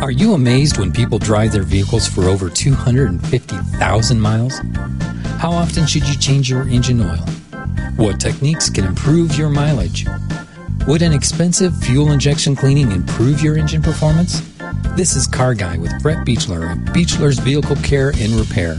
Are 0.00 0.10
you 0.10 0.34
amazed 0.34 0.78
when 0.78 0.90
people 0.90 1.20
drive 1.20 1.52
their 1.52 1.62
vehicles 1.62 2.08
for 2.08 2.24
over 2.24 2.50
250,000 2.50 4.20
miles? 4.20 4.58
How 5.38 5.52
often 5.52 5.86
should 5.86 6.08
you 6.08 6.16
change 6.16 6.50
your 6.50 6.66
engine 6.68 7.00
oil? 7.00 7.18
What 7.96 8.18
techniques 8.18 8.68
can 8.68 8.86
improve 8.86 9.38
your 9.38 9.50
mileage? 9.50 10.06
Would 10.88 11.02
an 11.02 11.12
expensive 11.12 11.76
fuel 11.76 12.10
injection 12.10 12.56
cleaning 12.56 12.90
improve 12.90 13.40
your 13.40 13.56
engine 13.56 13.82
performance? 13.82 14.40
This 14.96 15.14
is 15.14 15.28
Car 15.28 15.54
Guy 15.54 15.78
with 15.78 15.92
Brett 16.02 16.26
Beechler 16.26 16.72
of 16.72 16.78
Beechler's 16.94 17.38
Vehicle 17.38 17.76
Care 17.76 18.08
and 18.16 18.32
Repair. 18.32 18.78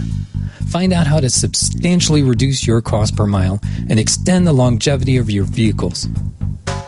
Find 0.68 0.92
out 0.92 1.08
how 1.08 1.22
to 1.22 1.30
substantially 1.30 2.24
reduce 2.24 2.68
your 2.68 2.82
cost 2.82 3.16
per 3.16 3.26
mile 3.26 3.62
and 3.90 4.00
extend 4.00 4.46
the 4.46 4.54
longevity 4.54 5.16
of 5.16 5.30
your 5.30 5.46
vehicles. 5.46 6.10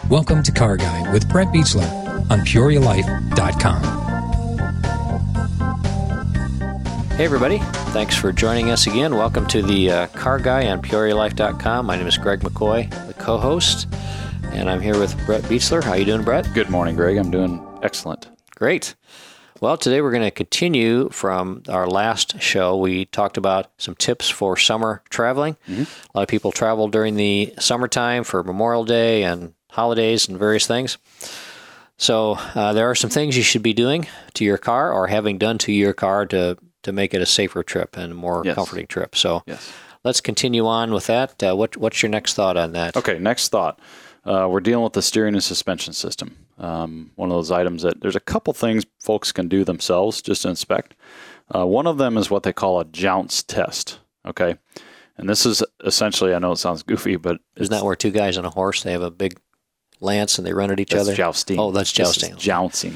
Welcome 0.09 0.43
to 0.43 0.52
Car 0.52 0.75
Guy 0.75 1.14
with 1.14 1.30
Brett 1.30 1.48
Beechler 1.48 2.02
on 2.34 2.39
PeoriaLife.com. 2.39 3.84
Hey, 7.12 7.25
everybody. 7.25 7.59
Thanks 7.91 8.17
for 8.17 8.31
joining 8.31 8.71
us 8.71 8.88
again. 8.88 9.13
Welcome 9.16 9.45
to 9.49 9.62
the 9.62 9.91
uh, 9.91 10.08
Car 10.08 10.39
Guy 10.39 10.67
on 10.67 10.81
PeoriaLife.com. 10.81 11.85
My 11.85 11.95
name 11.95 12.08
is 12.08 12.17
Greg 12.17 12.39
McCoy, 12.39 12.89
the 13.05 13.13
co 13.13 13.38
host, 13.38 13.88
and 14.45 14.67
I'm 14.67 14.81
here 14.81 14.98
with 14.98 15.16
Brett 15.27 15.44
Beechler. 15.44 15.84
How 15.84 15.94
you 15.94 16.05
doing, 16.05 16.23
Brett? 16.23 16.52
Good 16.55 16.72
morning, 16.72 16.95
Greg. 16.95 17.17
I'm 17.17 17.30
doing 17.30 17.63
excellent. 17.84 18.27
Great. 18.55 18.95
Well, 19.61 19.77
today 19.77 20.02
we're 20.02 20.09
going 20.09 20.23
to 20.23 20.31
continue 20.31 21.09
from 21.09 21.61
our 21.70 21.86
last 21.86 22.41
show. 22.41 22.75
We 22.75 23.05
talked 23.05 23.38
about 23.38 23.70
some 23.77 23.94
tips 23.94 24.27
for 24.27 24.58
summer 24.58 25.03
traveling. 25.11 25.55
Mm-hmm. 25.67 25.84
A 25.84 26.17
lot 26.17 26.23
of 26.23 26.30
people 26.30 26.52
travel 26.52 26.88
during 26.88 27.16
the 27.16 27.53
summertime 27.59 28.23
for 28.23 28.44
Memorial 28.44 28.86
Day 28.86 29.22
and 29.22 29.53
holidays 29.70 30.27
and 30.27 30.39
various 30.39 30.66
things. 30.66 30.97
So, 32.03 32.34
uh, 32.34 32.73
there 32.73 32.89
are 32.89 32.95
some 32.95 33.09
things 33.09 33.38
you 33.38 33.43
should 33.43 33.63
be 33.63 33.73
doing 33.73 34.07
to 34.34 34.44
your 34.44 34.57
car 34.57 34.91
or 34.91 35.07
having 35.07 35.38
done 35.38 35.57
to 35.59 35.72
your 35.72 35.94
car 35.94 36.25
to 36.28 36.58
to 36.83 36.91
make 36.91 37.14
it 37.14 37.22
a 37.22 37.25
safer 37.25 37.64
trip 37.64 37.97
and 37.97 38.11
a 38.11 38.16
more 38.16 38.44
yes. 38.45 38.55
comforting 38.55 38.88
trip. 38.88 39.16
So 39.16 39.41
yes. 39.47 39.73
let's 40.03 40.22
continue 40.22 40.67
on 40.67 40.91
with 40.91 41.08
that. 41.08 41.41
Uh, 41.41 41.55
what, 41.55 41.75
what's 41.78 42.03
your 42.03 42.09
next 42.09 42.33
thought 42.33 42.58
on 42.58 42.73
that? 42.73 42.95
Okay, 42.95 43.17
next 43.17 43.50
thought. 43.50 43.80
Uh, 44.25 44.47
we're 44.50 44.59
dealing 44.59 44.83
with 44.83 44.94
the 44.94 45.02
steering 45.02 45.33
and 45.33 45.44
suspension 45.44 45.94
system. 45.94 46.38
Um, 46.58 47.11
one 47.16 47.31
of 47.31 47.36
those 47.36 47.52
items 47.52 47.81
that 47.81 48.02
there's 48.02 48.16
a 48.16 48.22
couple 48.22 48.53
things 48.53 48.85
folks 49.00 49.31
can 49.31 49.47
do 49.47 49.63
themselves 49.63 50.22
just 50.22 50.44
to 50.44 50.50
inspect. 50.50 50.94
Uh, 51.53 51.66
one 51.66 51.88
of 51.88 51.97
them 51.97 52.17
is 52.17 52.30
what 52.30 52.44
they 52.44 52.53
call 52.53 52.80
a 52.80 52.85
jounce 52.85 53.44
test. 53.44 54.00
Okay, 54.25 54.56
and 55.17 55.28
this 55.28 55.45
is 55.45 55.61
essentially 55.83 56.33
I 56.33 56.39
know 56.39 56.53
it 56.53 56.58
sounds 56.58 56.83
goofy, 56.83 57.17
but 57.17 57.41
isn't 57.58 57.72
that 57.72 57.83
where 57.83 57.95
two 57.95 58.11
guys 58.11 58.38
on 58.38 58.45
a 58.45 58.50
horse 58.50 58.83
they 58.83 58.94
have 58.94 59.02
a 59.02 59.11
big 59.11 59.38
lance 60.04 60.38
and 60.38 60.46
they 60.46 60.54
run 60.54 60.72
at 60.72 60.80
each 60.80 60.92
that's 60.92 61.08
other? 61.08 61.16
Jousting. 61.16 61.59
Oh, 61.59 61.72
that's 61.72 61.92
jousting. 61.92 62.36
Jouncing. 62.38 62.96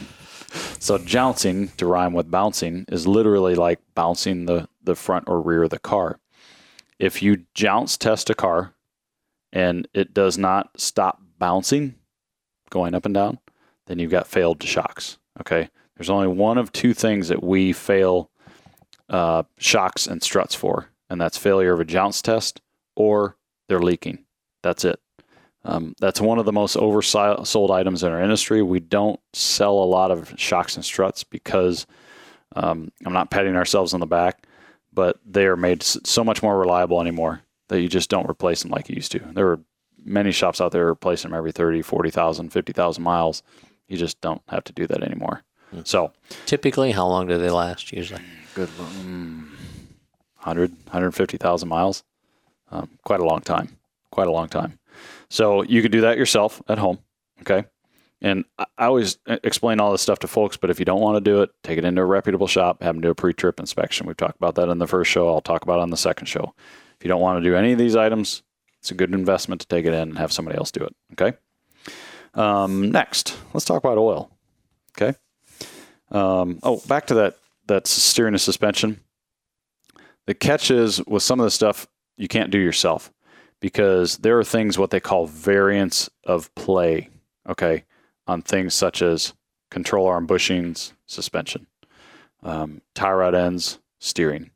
So 0.80 0.98
jouncing, 0.98 1.70
to 1.78 1.86
rhyme 1.86 2.14
with 2.14 2.32
bouncing, 2.32 2.86
is 2.90 3.08
literally 3.08 3.56
like 3.56 3.80
bouncing 3.96 4.46
the, 4.46 4.70
the 4.84 4.96
front 4.96 5.26
or 5.28 5.42
rear 5.42 5.64
of 5.64 5.70
the 5.70 5.80
car. 5.80 6.20
If 7.00 7.22
you 7.22 7.46
jounce 7.54 7.98
test 7.98 8.30
a 8.30 8.36
car 8.36 8.74
and 9.52 9.88
it 9.94 10.14
does 10.14 10.38
not 10.38 10.80
stop 10.80 11.22
bouncing, 11.38 11.96
going 12.70 12.96
up 12.96 13.06
and 13.06 13.14
down, 13.14 13.40
then 13.86 14.00
you've 14.00 14.12
got 14.12 14.28
failed 14.28 14.62
shocks. 14.64 15.18
Okay. 15.40 15.70
There's 15.96 16.10
only 16.10 16.28
one 16.28 16.58
of 16.58 16.72
two 16.72 16.94
things 16.94 17.28
that 17.30 17.44
we 17.44 17.74
fail 17.74 18.30
uh, 19.10 19.44
shocks 19.58 20.08
and 20.08 20.22
struts 20.22 20.54
for, 20.54 20.90
and 21.10 21.20
that's 21.20 21.38
failure 21.38 21.74
of 21.74 21.80
a 21.80 21.86
jounce 21.86 22.22
test 22.22 22.62
or 22.96 23.38
they're 23.68 23.80
leaking. 23.80 24.26
That's 24.64 24.86
it. 24.86 25.00
Um, 25.68 25.94
that's 26.00 26.22
one 26.22 26.40
of 26.40 26.46
the 26.46 26.54
most 26.54 26.78
oversold 26.78 27.72
items 27.72 28.02
in 28.02 28.12
our 28.12 28.22
industry. 28.22 28.62
We 28.62 28.80
don't 28.80 29.20
sell 29.34 29.74
a 29.74 29.84
lot 29.84 30.12
of 30.12 30.34
shocks 30.38 30.78
and 30.78 30.86
struts 30.86 31.26
because 31.26 31.86
um, 32.56 32.90
I'm 33.06 33.12
not 33.12 33.30
patting 33.32 33.58
ourselves 33.58 33.94
on 33.94 34.00
the 34.00 34.06
back, 34.06 34.48
but 34.94 35.20
they 35.26 35.46
are 35.46 35.58
made 35.58 35.84
so 35.84 36.24
much 36.24 36.42
more 36.42 36.58
reliable 36.58 37.02
anymore 37.02 37.42
that 37.68 37.82
you 37.82 37.90
just 37.90 38.10
don't 38.10 38.30
replace 38.30 38.62
them 38.62 38.72
like 38.72 38.88
you 38.88 38.96
used 38.96 39.12
to. 39.12 39.20
There 39.20 39.50
are 39.50 39.60
many 40.06 40.32
shops 40.32 40.62
out 40.62 40.72
there 40.72 40.88
replacing 40.88 41.32
them 41.32 41.38
every 41.38 41.52
30, 41.52 41.82
40,000, 41.82 42.50
50,000 42.50 43.04
miles. 43.04 43.44
You 43.90 43.98
just 43.98 44.22
don't 44.22 44.42
have 44.48 44.64
to 44.64 44.74
do 44.74 44.88
that 44.88 45.04
anymore. 45.04 45.44
Mm. 45.76 45.86
So 45.86 46.14
typically, 46.46 46.94
how 46.94 47.08
long 47.08 47.28
do 47.28 47.38
they 47.38 47.50
last 47.50 47.92
usually? 47.92 48.22
Good. 48.56 48.70
Um, 48.80 49.52
100, 50.38 50.72
150,000 50.72 51.68
miles. 51.68 52.06
Um, 52.72 52.90
quite 53.04 53.20
a 53.20 53.26
long 53.26 53.42
time. 53.42 53.76
Quite 54.12 54.28
a 54.28 54.32
long 54.32 54.48
time. 54.48 54.80
So 55.30 55.64
you 55.64 55.82
can 55.82 55.92
do 55.92 56.02
that 56.02 56.18
yourself 56.18 56.62
at 56.68 56.78
home. 56.78 57.00
Okay. 57.42 57.66
And 58.22 58.46
I 58.58 58.66
always 58.80 59.20
explain 59.28 59.80
all 59.80 59.92
this 59.92 60.02
stuff 60.02 60.20
to 60.20 60.28
folks, 60.28 60.58
but 60.58 60.72
if 60.72 60.80
you 60.80 60.86
don't 60.86 61.02
want 61.02 61.18
to 61.18 61.22
do 61.22 61.44
it, 61.44 61.52
take 61.64 61.78
it 61.78 61.86
into 61.86 62.02
a 62.02 62.06
reputable 62.06 62.48
shop, 62.48 62.82
have 62.82 62.96
them 62.96 63.02
do 63.02 63.12
a 63.12 63.16
pre 63.16 63.34
trip 63.34 63.60
inspection. 63.60 64.08
We've 64.08 64.18
talked 64.18 64.38
about 64.38 64.56
that 64.56 64.70
in 64.70 64.80
the 64.80 64.88
first 64.88 65.12
show. 65.12 65.28
I'll 65.28 65.42
talk 65.42 65.64
about 65.64 65.80
it 65.80 65.84
on 65.84 65.92
the 65.92 65.98
second 65.98 66.26
show. 66.26 66.54
If 67.00 67.06
you 67.06 67.10
don't 67.10 67.22
want 67.22 67.44
to 67.44 67.48
do 67.48 67.56
any 67.56 67.74
of 67.74 67.78
these 67.78 67.96
items, 67.96 68.42
it's 68.80 68.90
a 68.90 68.96
good 68.96 69.14
investment 69.14 69.62
to 69.62 69.68
take 69.68 69.86
it 69.86 69.94
in 69.94 70.10
and 70.10 70.18
have 70.18 70.32
somebody 70.32 70.58
else 70.58 70.72
do 70.72 70.84
it. 70.84 70.96
Okay. 71.14 71.38
Um, 72.34 72.92
next, 72.92 73.38
let's 73.54 73.66
talk 73.66 73.84
about 73.84 74.00
oil. 74.00 74.32
Okay. 74.98 75.16
Um, 76.10 76.60
oh, 76.64 76.82
back 76.88 77.08
to 77.08 77.14
that 77.16 77.38
that 77.68 77.86
steering 77.86 78.34
and 78.34 78.42
suspension. 78.42 79.02
The 80.26 80.34
catch 80.34 80.72
is 80.72 81.06
with 81.06 81.22
some 81.22 81.40
of 81.40 81.44
the 81.44 81.52
stuff 81.52 81.88
you 82.18 82.28
can't 82.28 82.50
do 82.50 82.58
yourself 82.58 83.12
because 83.60 84.18
there 84.18 84.38
are 84.38 84.44
things 84.44 84.78
what 84.78 84.92
they 84.92 85.00
call 85.00 85.26
variants 85.26 86.10
of 86.24 86.54
play, 86.56 87.10
okay, 87.50 87.84
on 88.28 88.42
things 88.42 88.74
such 88.74 89.02
as 89.02 89.34
control 89.72 90.08
arm 90.08 90.28
bushings, 90.28 90.94
suspension, 91.06 91.68
um, 92.44 92.82
tie 92.94 93.12
rod 93.12 93.36
ends, 93.36 93.80
steering, 94.00 94.52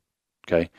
okay. 0.46 0.70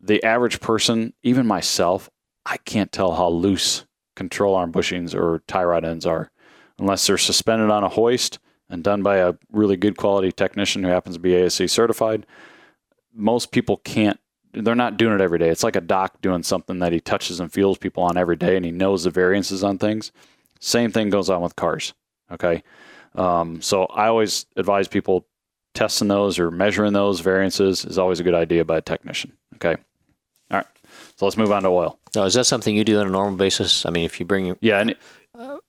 The 0.00 0.22
average 0.22 0.60
person, 0.60 1.14
even 1.22 1.46
myself, 1.46 2.08
I 2.46 2.56
can't 2.58 2.92
tell 2.92 3.14
how 3.14 3.28
loose 3.28 3.84
control 4.14 4.54
arm 4.54 4.72
bushings 4.72 5.14
or 5.14 5.42
tie 5.46 5.64
rod 5.64 5.84
ends 5.84 6.06
are 6.06 6.30
unless 6.78 7.06
they're 7.06 7.18
suspended 7.18 7.70
on 7.70 7.84
a 7.84 7.88
hoist 7.88 8.38
and 8.68 8.84
done 8.84 9.02
by 9.02 9.16
a 9.16 9.34
really 9.50 9.76
good 9.76 9.96
quality 9.96 10.30
technician 10.30 10.82
who 10.82 10.90
happens 10.90 11.16
to 11.16 11.20
be 11.20 11.34
ASE 11.34 11.70
certified. 11.70 12.26
Most 13.12 13.50
people 13.50 13.78
can't 13.78 14.20
they're 14.64 14.74
not 14.74 14.96
doing 14.96 15.14
it 15.14 15.20
every 15.20 15.38
day. 15.38 15.48
It's 15.48 15.62
like 15.62 15.76
a 15.76 15.80
doc 15.80 16.20
doing 16.20 16.42
something 16.42 16.78
that 16.80 16.92
he 16.92 17.00
touches 17.00 17.40
and 17.40 17.52
feels 17.52 17.78
people 17.78 18.02
on 18.02 18.16
every 18.16 18.36
day, 18.36 18.56
and 18.56 18.64
he 18.64 18.70
knows 18.70 19.04
the 19.04 19.10
variances 19.10 19.64
on 19.64 19.78
things. 19.78 20.12
Same 20.60 20.90
thing 20.90 21.10
goes 21.10 21.30
on 21.30 21.42
with 21.42 21.56
cars. 21.56 21.94
Okay, 22.30 22.62
um, 23.14 23.62
so 23.62 23.86
I 23.86 24.08
always 24.08 24.46
advise 24.56 24.88
people 24.88 25.26
testing 25.74 26.08
those 26.08 26.38
or 26.38 26.50
measuring 26.50 26.92
those 26.92 27.20
variances 27.20 27.84
is 27.84 27.98
always 27.98 28.20
a 28.20 28.24
good 28.24 28.34
idea 28.34 28.64
by 28.64 28.78
a 28.78 28.82
technician. 28.82 29.32
Okay, 29.54 29.76
all 30.50 30.58
right. 30.58 30.66
So 31.16 31.26
let's 31.26 31.36
move 31.36 31.52
on 31.52 31.62
to 31.62 31.68
oil. 31.68 31.98
Now, 32.14 32.24
is 32.24 32.34
that 32.34 32.44
something 32.44 32.74
you 32.74 32.84
do 32.84 32.98
on 32.98 33.06
a 33.06 33.10
normal 33.10 33.36
basis? 33.36 33.84
I 33.86 33.90
mean, 33.90 34.04
if 34.04 34.18
you 34.18 34.26
bring 34.26 34.56
yeah, 34.60 34.80
and 34.80 34.96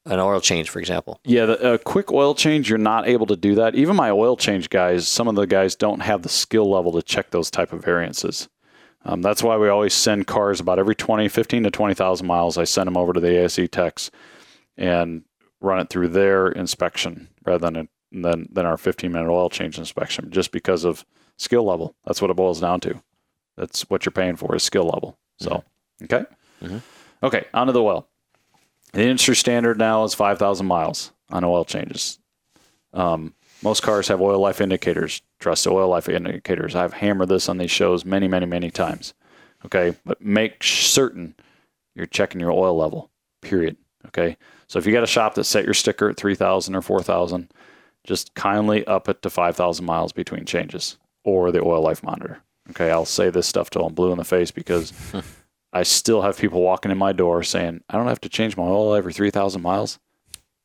an 0.06 0.20
oil 0.20 0.40
change, 0.40 0.70
for 0.70 0.80
example. 0.80 1.20
Yeah, 1.24 1.46
the, 1.46 1.74
a 1.74 1.78
quick 1.78 2.12
oil 2.12 2.34
change, 2.34 2.70
you're 2.70 2.78
not 2.78 3.08
able 3.08 3.26
to 3.28 3.36
do 3.36 3.56
that. 3.56 3.76
Even 3.76 3.96
my 3.96 4.10
oil 4.10 4.36
change 4.36 4.70
guys, 4.70 5.08
some 5.08 5.28
of 5.28 5.36
the 5.36 5.46
guys 5.46 5.76
don't 5.76 6.02
have 6.02 6.24
the 6.24 6.30
skill 6.30 6.70
level 6.70 6.92
to 6.94 7.02
check 7.02 7.32
those 7.32 7.52
type 7.52 7.74
of 7.74 7.84
variances. 7.84 8.50
Um, 9.06 9.22
that's 9.22 9.42
why 9.42 9.58
we 9.58 9.70
always 9.70 9.94
send 9.94 10.28
cars 10.28 10.60
about 10.60 10.80
every 10.80 10.96
20, 10.96 11.28
15 11.30 11.64
to 11.64 11.72
20,000 11.72 12.28
miles. 12.28 12.58
I 12.58 12.66
send 12.66 12.88
them 12.88 12.98
over 12.98 13.14
to 13.14 13.20
the 13.20 13.44
ASE 13.44 13.70
techs 13.72 14.12
and 14.78 15.24
run 15.62 15.80
it 15.80 15.90
through 15.90 16.10
their 16.10 16.50
inspection 16.50 17.30
rather 17.46 17.70
than, 17.70 17.90
than, 18.12 18.50
than 18.52 18.66
our 18.66 18.78
15 18.78 19.12
minute 19.12 19.32
oil 19.32 19.50
change 19.50 19.78
inspection 19.78 20.32
just 20.32 20.52
because 20.52 20.84
of 20.84 21.06
skill 21.38 21.64
level. 21.64 21.96
That's 22.06 22.22
what 22.22 22.32
it 22.32 22.38
boils 22.38 22.60
down 22.60 22.82
to. 22.82 23.02
That's 23.58 23.90
what 23.90 24.06
you're 24.06 24.12
paying 24.12 24.36
for 24.36 24.56
is 24.56 24.64
skill 24.64 24.86
level. 24.86 25.18
So, 25.40 25.64
mm-hmm. 26.02 26.04
okay. 26.06 26.26
Mm-hmm. 26.62 26.78
Okay, 27.24 27.46
onto 27.54 27.74
the 27.74 27.84
well. 27.84 28.08
The 28.94 29.04
industry 29.04 29.36
standard 29.36 29.78
now 29.78 30.04
is 30.04 30.14
5,000 30.14 30.66
miles 30.66 31.12
on 31.30 31.44
oil 31.44 31.66
changes. 31.66 32.20
Um, 32.94 33.34
most 33.62 33.82
cars 33.82 34.08
have 34.08 34.22
oil 34.22 34.40
life 34.40 34.62
indicators. 34.62 35.22
Trust 35.40 35.68
oil 35.68 35.90
life 35.90 36.10
indicators. 36.10 36.76
I've 36.76 36.94
hammered 36.94 37.30
this 37.30 37.50
on 37.50 37.58
these 37.58 37.72
shows 37.72 38.06
many, 38.06 38.28
many, 38.28 38.46
many 38.46 38.72
times. 38.72 39.14
Okay, 39.66 39.96
but 40.06 40.22
make 40.22 40.64
certain 40.64 41.36
you're 41.96 42.06
checking 42.06 42.40
your 42.40 42.52
oil 42.52 42.78
level. 42.78 43.10
Period. 43.42 43.78
Okay, 44.08 44.38
so 44.68 44.80
if 44.80 44.86
you 44.86 44.94
got 44.94 45.04
a 45.04 45.08
shop 45.08 45.36
that 45.36 45.44
set 45.44 45.66
your 45.66 45.74
sticker 45.74 46.10
at 46.10 46.18
3,000 46.18 46.76
or 46.76 46.82
4,000, 46.82 47.52
just 48.06 48.34
kindly 48.34 48.86
up 48.88 49.10
it 49.10 49.22
to 49.22 49.30
5,000 49.30 49.86
miles 49.86 50.14
between 50.14 50.46
changes 50.46 50.98
or 51.24 51.52
the 51.52 51.62
oil 51.62 51.82
life 51.82 52.02
monitor. 52.02 52.42
Okay, 52.70 52.92
I'll 52.92 53.06
say 53.06 53.30
this 53.30 53.48
stuff 53.48 53.70
till 53.70 53.86
I'm 53.86 53.94
blue 53.94 54.12
in 54.12 54.18
the 54.18 54.24
face 54.24 54.52
because 54.52 54.94
I 55.74 55.84
still 55.84 56.22
have 56.22 56.38
people 56.38 56.62
walking 56.62 56.92
in 56.92 56.98
my 56.98 57.12
door 57.12 57.44
saying, 57.44 57.84
I 57.90 57.98
don't 57.98 58.08
have 58.08 58.22
to 58.22 58.30
change 58.30 58.56
my 58.56 58.64
oil 58.64 58.96
every 58.96 59.14
3,000 59.14 59.62
miles 59.62 60.00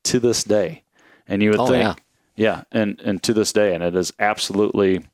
to 0.05 0.19
this 0.19 0.43
day. 0.43 0.83
And 1.27 1.41
you 1.41 1.49
would 1.51 1.59
oh, 1.59 1.67
think, 1.67 1.83
yeah. 1.83 1.95
Yeah, 2.35 2.63
and 2.71 2.99
and 3.01 3.21
to 3.23 3.33
this 3.33 3.53
day, 3.53 3.73
and 3.73 3.83
it 3.83 3.95
is 3.95 4.13
absolutely 4.19 5.05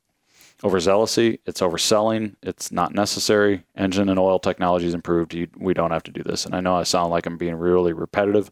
overzealousy. 0.64 1.40
It's 1.46 1.62
overselling. 1.62 2.36
It's 2.44 2.72
not 2.72 2.94
necessary. 2.94 3.64
Engine 3.76 4.10
and 4.10 4.20
oil 4.20 4.40
technology 4.40 4.86
is 4.88 4.94
improved. 4.94 5.34
You, 5.34 5.48
we 5.58 5.74
don't 5.74 5.92
have 5.92 6.04
to 6.04 6.12
do 6.12 6.24
this. 6.24 6.46
And 6.46 6.56
I 6.56 6.60
know 6.62 6.76
I 6.76 6.84
sound 6.84 7.12
like 7.12 7.26
I'm 7.26 7.38
being 7.38 7.56
really 7.56 7.94
repetitive, 7.94 8.52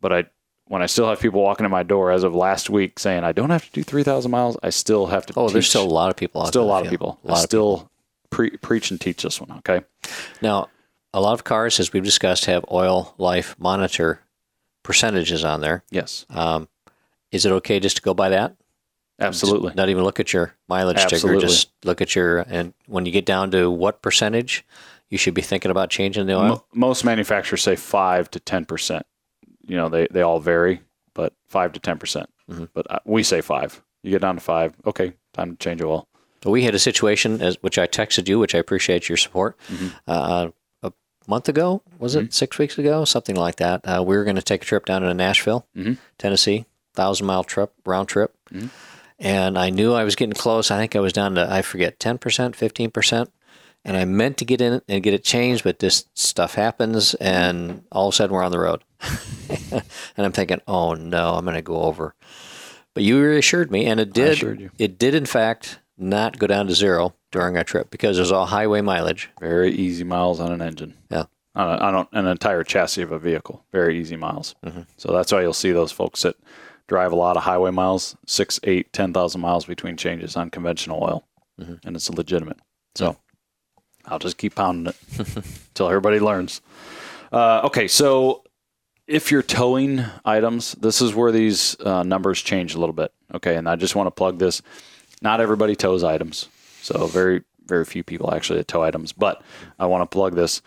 but 0.00 0.12
I 0.12 0.24
when 0.66 0.82
I 0.82 0.86
still 0.86 1.08
have 1.08 1.20
people 1.20 1.42
walking 1.42 1.66
in 1.66 1.70
my 1.70 1.82
door 1.82 2.10
as 2.12 2.22
of 2.22 2.34
last 2.34 2.70
week 2.70 2.98
saying 2.98 3.24
I 3.24 3.32
don't 3.32 3.50
have 3.50 3.64
to 3.66 3.70
do 3.72 3.82
3,000 3.82 4.30
miles, 4.30 4.56
I 4.62 4.70
still 4.70 5.06
have 5.06 5.26
to 5.26 5.34
Oh, 5.36 5.48
there's 5.48 5.68
still 5.68 5.84
a 5.84 5.92
lot 5.92 6.10
of 6.10 6.16
people 6.16 6.40
out 6.40 6.48
still 6.48 6.62
a 6.62 6.64
lot 6.64 6.84
of 6.84 6.90
people. 6.90 7.18
A 7.24 7.28
lot 7.28 7.36
I 7.36 7.40
of 7.40 7.44
still 7.44 7.90
pre- 8.30 8.56
preach 8.56 8.90
and 8.90 9.00
teach 9.00 9.22
this 9.22 9.40
one, 9.40 9.50
okay? 9.58 9.84
Now, 10.40 10.68
a 11.12 11.20
lot 11.20 11.34
of 11.34 11.44
cars, 11.44 11.78
as 11.78 11.92
we've 11.92 12.04
discussed, 12.04 12.46
have 12.46 12.64
oil 12.70 13.14
life 13.18 13.54
monitor 13.58 14.20
percentages 14.82 15.44
on 15.44 15.60
there. 15.60 15.84
Yes. 15.90 16.24
Um, 16.30 16.68
is 17.32 17.44
it 17.46 17.52
okay 17.52 17.80
just 17.80 17.96
to 17.96 18.02
go 18.02 18.14
by 18.14 18.28
that? 18.28 18.54
Absolutely. 19.18 19.72
Not 19.74 19.88
even 19.88 20.04
look 20.04 20.20
at 20.20 20.32
your 20.32 20.54
mileage 20.68 21.00
sticker. 21.00 21.36
Just 21.38 21.70
look 21.84 22.00
at 22.00 22.14
your 22.14 22.40
and 22.48 22.74
when 22.86 23.06
you 23.06 23.12
get 23.12 23.26
down 23.26 23.50
to 23.52 23.70
what 23.70 24.02
percentage, 24.02 24.64
you 25.10 25.18
should 25.18 25.34
be 25.34 25.42
thinking 25.42 25.70
about 25.70 25.90
changing 25.90 26.26
the 26.26 26.34
oil. 26.34 26.66
Most 26.72 27.04
manufacturers 27.04 27.62
say 27.62 27.76
5 27.76 28.30
to 28.32 28.40
10%. 28.40 29.02
You 29.66 29.76
know, 29.76 29.88
they, 29.88 30.08
they 30.10 30.22
all 30.22 30.40
vary, 30.40 30.80
but 31.14 31.34
5 31.48 31.72
to 31.74 31.80
10%. 31.80 31.98
percent 31.98 32.28
Mhm. 32.50 32.68
But 32.74 32.90
uh, 32.90 32.98
we 33.04 33.22
say 33.22 33.40
5. 33.40 33.82
You 34.02 34.10
get 34.10 34.22
down 34.22 34.34
to 34.34 34.40
5, 34.40 34.74
okay, 34.86 35.12
time 35.32 35.52
to 35.52 35.56
change 35.56 35.80
oil. 35.82 36.08
We 36.44 36.64
had 36.64 36.74
a 36.74 36.78
situation, 36.80 37.40
as, 37.40 37.56
which 37.62 37.78
I 37.78 37.86
texted 37.86 38.26
you, 38.28 38.40
which 38.40 38.54
I 38.54 38.58
appreciate 38.58 39.08
your 39.08 39.16
support. 39.16 39.56
Mm-hmm. 39.68 39.88
Uh, 40.08 40.48
a 40.82 40.92
month 41.28 41.48
ago, 41.48 41.82
was 42.00 42.16
it 42.16 42.34
six 42.34 42.58
weeks 42.58 42.76
ago, 42.78 43.04
something 43.04 43.36
like 43.36 43.56
that? 43.56 43.82
Uh, 43.86 44.02
we 44.04 44.16
were 44.16 44.24
going 44.24 44.34
to 44.36 44.42
take 44.42 44.62
a 44.62 44.64
trip 44.64 44.86
down 44.86 45.02
to 45.02 45.14
Nashville, 45.14 45.68
Mhm. 45.76 45.98
Tennessee, 46.18 46.64
thousand 46.94 47.26
mile 47.26 47.44
trip, 47.44 47.72
round 47.86 48.08
trip, 48.08 48.34
Mm-hmm. 48.52 48.66
and 49.18 49.58
I 49.58 49.70
knew 49.70 49.92
I 49.94 50.04
was 50.04 50.16
getting 50.16 50.34
close. 50.34 50.70
I 50.70 50.78
think 50.78 50.94
I 50.96 51.00
was 51.00 51.12
down 51.12 51.34
to 51.36 51.50
I 51.50 51.62
forget 51.62 51.98
ten 52.00 52.18
percent, 52.18 52.54
fifteen 52.56 52.90
percent, 52.90 53.30
and 53.84 53.96
I 53.96 54.04
meant 54.04 54.36
to 54.38 54.44
get 54.44 54.60
in 54.60 54.74
it 54.74 54.84
and 54.88 55.02
get 55.02 55.14
it 55.14 55.24
changed, 55.24 55.64
but 55.64 55.78
this 55.78 56.06
stuff 56.14 56.54
happens, 56.54 57.14
and 57.14 57.84
all 57.92 58.08
of 58.08 58.14
a 58.14 58.16
sudden 58.16 58.34
we're 58.34 58.42
on 58.42 58.52
the 58.52 58.58
road, 58.58 58.84
and 59.70 59.82
I'm 60.26 60.32
thinking, 60.32 60.60
oh 60.66 60.94
no, 60.94 61.34
I'm 61.34 61.44
going 61.44 61.56
to 61.56 61.62
go 61.62 61.82
over. 61.82 62.14
But 62.94 63.04
you 63.04 63.22
reassured 63.22 63.70
me, 63.70 63.86
and 63.86 63.98
it 64.00 64.12
did. 64.12 64.70
It 64.78 64.98
did, 64.98 65.14
in 65.14 65.24
fact, 65.24 65.78
not 65.96 66.38
go 66.38 66.46
down 66.46 66.66
to 66.66 66.74
zero 66.74 67.14
during 67.30 67.56
our 67.56 67.64
trip 67.64 67.90
because 67.90 68.18
it 68.18 68.20
was 68.20 68.32
all 68.32 68.44
highway 68.46 68.82
mileage. 68.82 69.30
Very 69.40 69.72
easy 69.72 70.04
miles 70.04 70.40
on 70.40 70.52
an 70.52 70.60
engine. 70.60 70.94
Yeah. 71.10 71.24
On, 71.54 71.68
a, 71.68 71.82
on 72.00 72.06
an 72.12 72.26
entire 72.26 72.64
chassis 72.64 73.00
of 73.02 73.10
a 73.12 73.18
vehicle. 73.18 73.64
Very 73.72 73.98
easy 73.98 74.16
miles. 74.16 74.54
Mm-hmm. 74.64 74.82
So 74.98 75.10
that's 75.12 75.32
why 75.32 75.40
you'll 75.40 75.52
see 75.54 75.72
those 75.72 75.90
folks 75.92 76.20
that 76.22 76.36
drive 76.88 77.12
a 77.12 77.16
lot 77.16 77.36
of 77.36 77.42
highway 77.44 77.70
miles, 77.70 78.16
six, 78.26 78.58
eight, 78.64 78.70
eight, 78.70 78.92
ten 78.92 79.12
thousand 79.12 79.40
miles 79.40 79.64
between 79.64 79.96
changes 79.96 80.36
on 80.36 80.50
conventional 80.50 81.02
oil, 81.02 81.24
Mm-hmm. 81.60 81.86
and 81.86 81.94
it's 81.96 82.08
legitimate. 82.10 82.58
So 82.94 83.16
I'll 84.06 84.18
just 84.18 84.38
keep 84.38 84.54
pounding 84.54 84.86
it 84.92 85.18
until 85.68 85.88
everybody 85.88 86.18
learns. 86.18 86.60
Uh, 87.30 87.60
okay, 87.64 87.86
so 87.88 88.42
if 89.06 89.30
you're 89.30 89.42
towing 89.42 90.02
items, 90.24 90.72
this 90.72 91.02
is 91.02 91.14
where 91.14 91.30
these 91.30 91.78
uh, 91.80 92.02
numbers 92.02 92.40
change 92.40 92.74
a 92.74 92.78
little 92.80 92.94
bit. 92.94 93.12
Okay, 93.34 93.56
and 93.56 93.68
I 93.68 93.76
just 93.76 93.94
want 93.94 94.06
to 94.06 94.10
plug 94.10 94.38
this. 94.38 94.62
Not 95.20 95.40
everybody 95.40 95.76
tows 95.76 96.02
items, 96.02 96.48
so 96.80 97.06
very 97.06 97.42
very 97.66 97.84
few 97.84 98.02
people 98.02 98.34
actually 98.34 98.64
tow 98.64 98.82
items. 98.82 99.12
But 99.12 99.42
I 99.78 99.86
want 99.86 100.02
to 100.10 100.12
plug 100.12 100.34
this. 100.34 100.62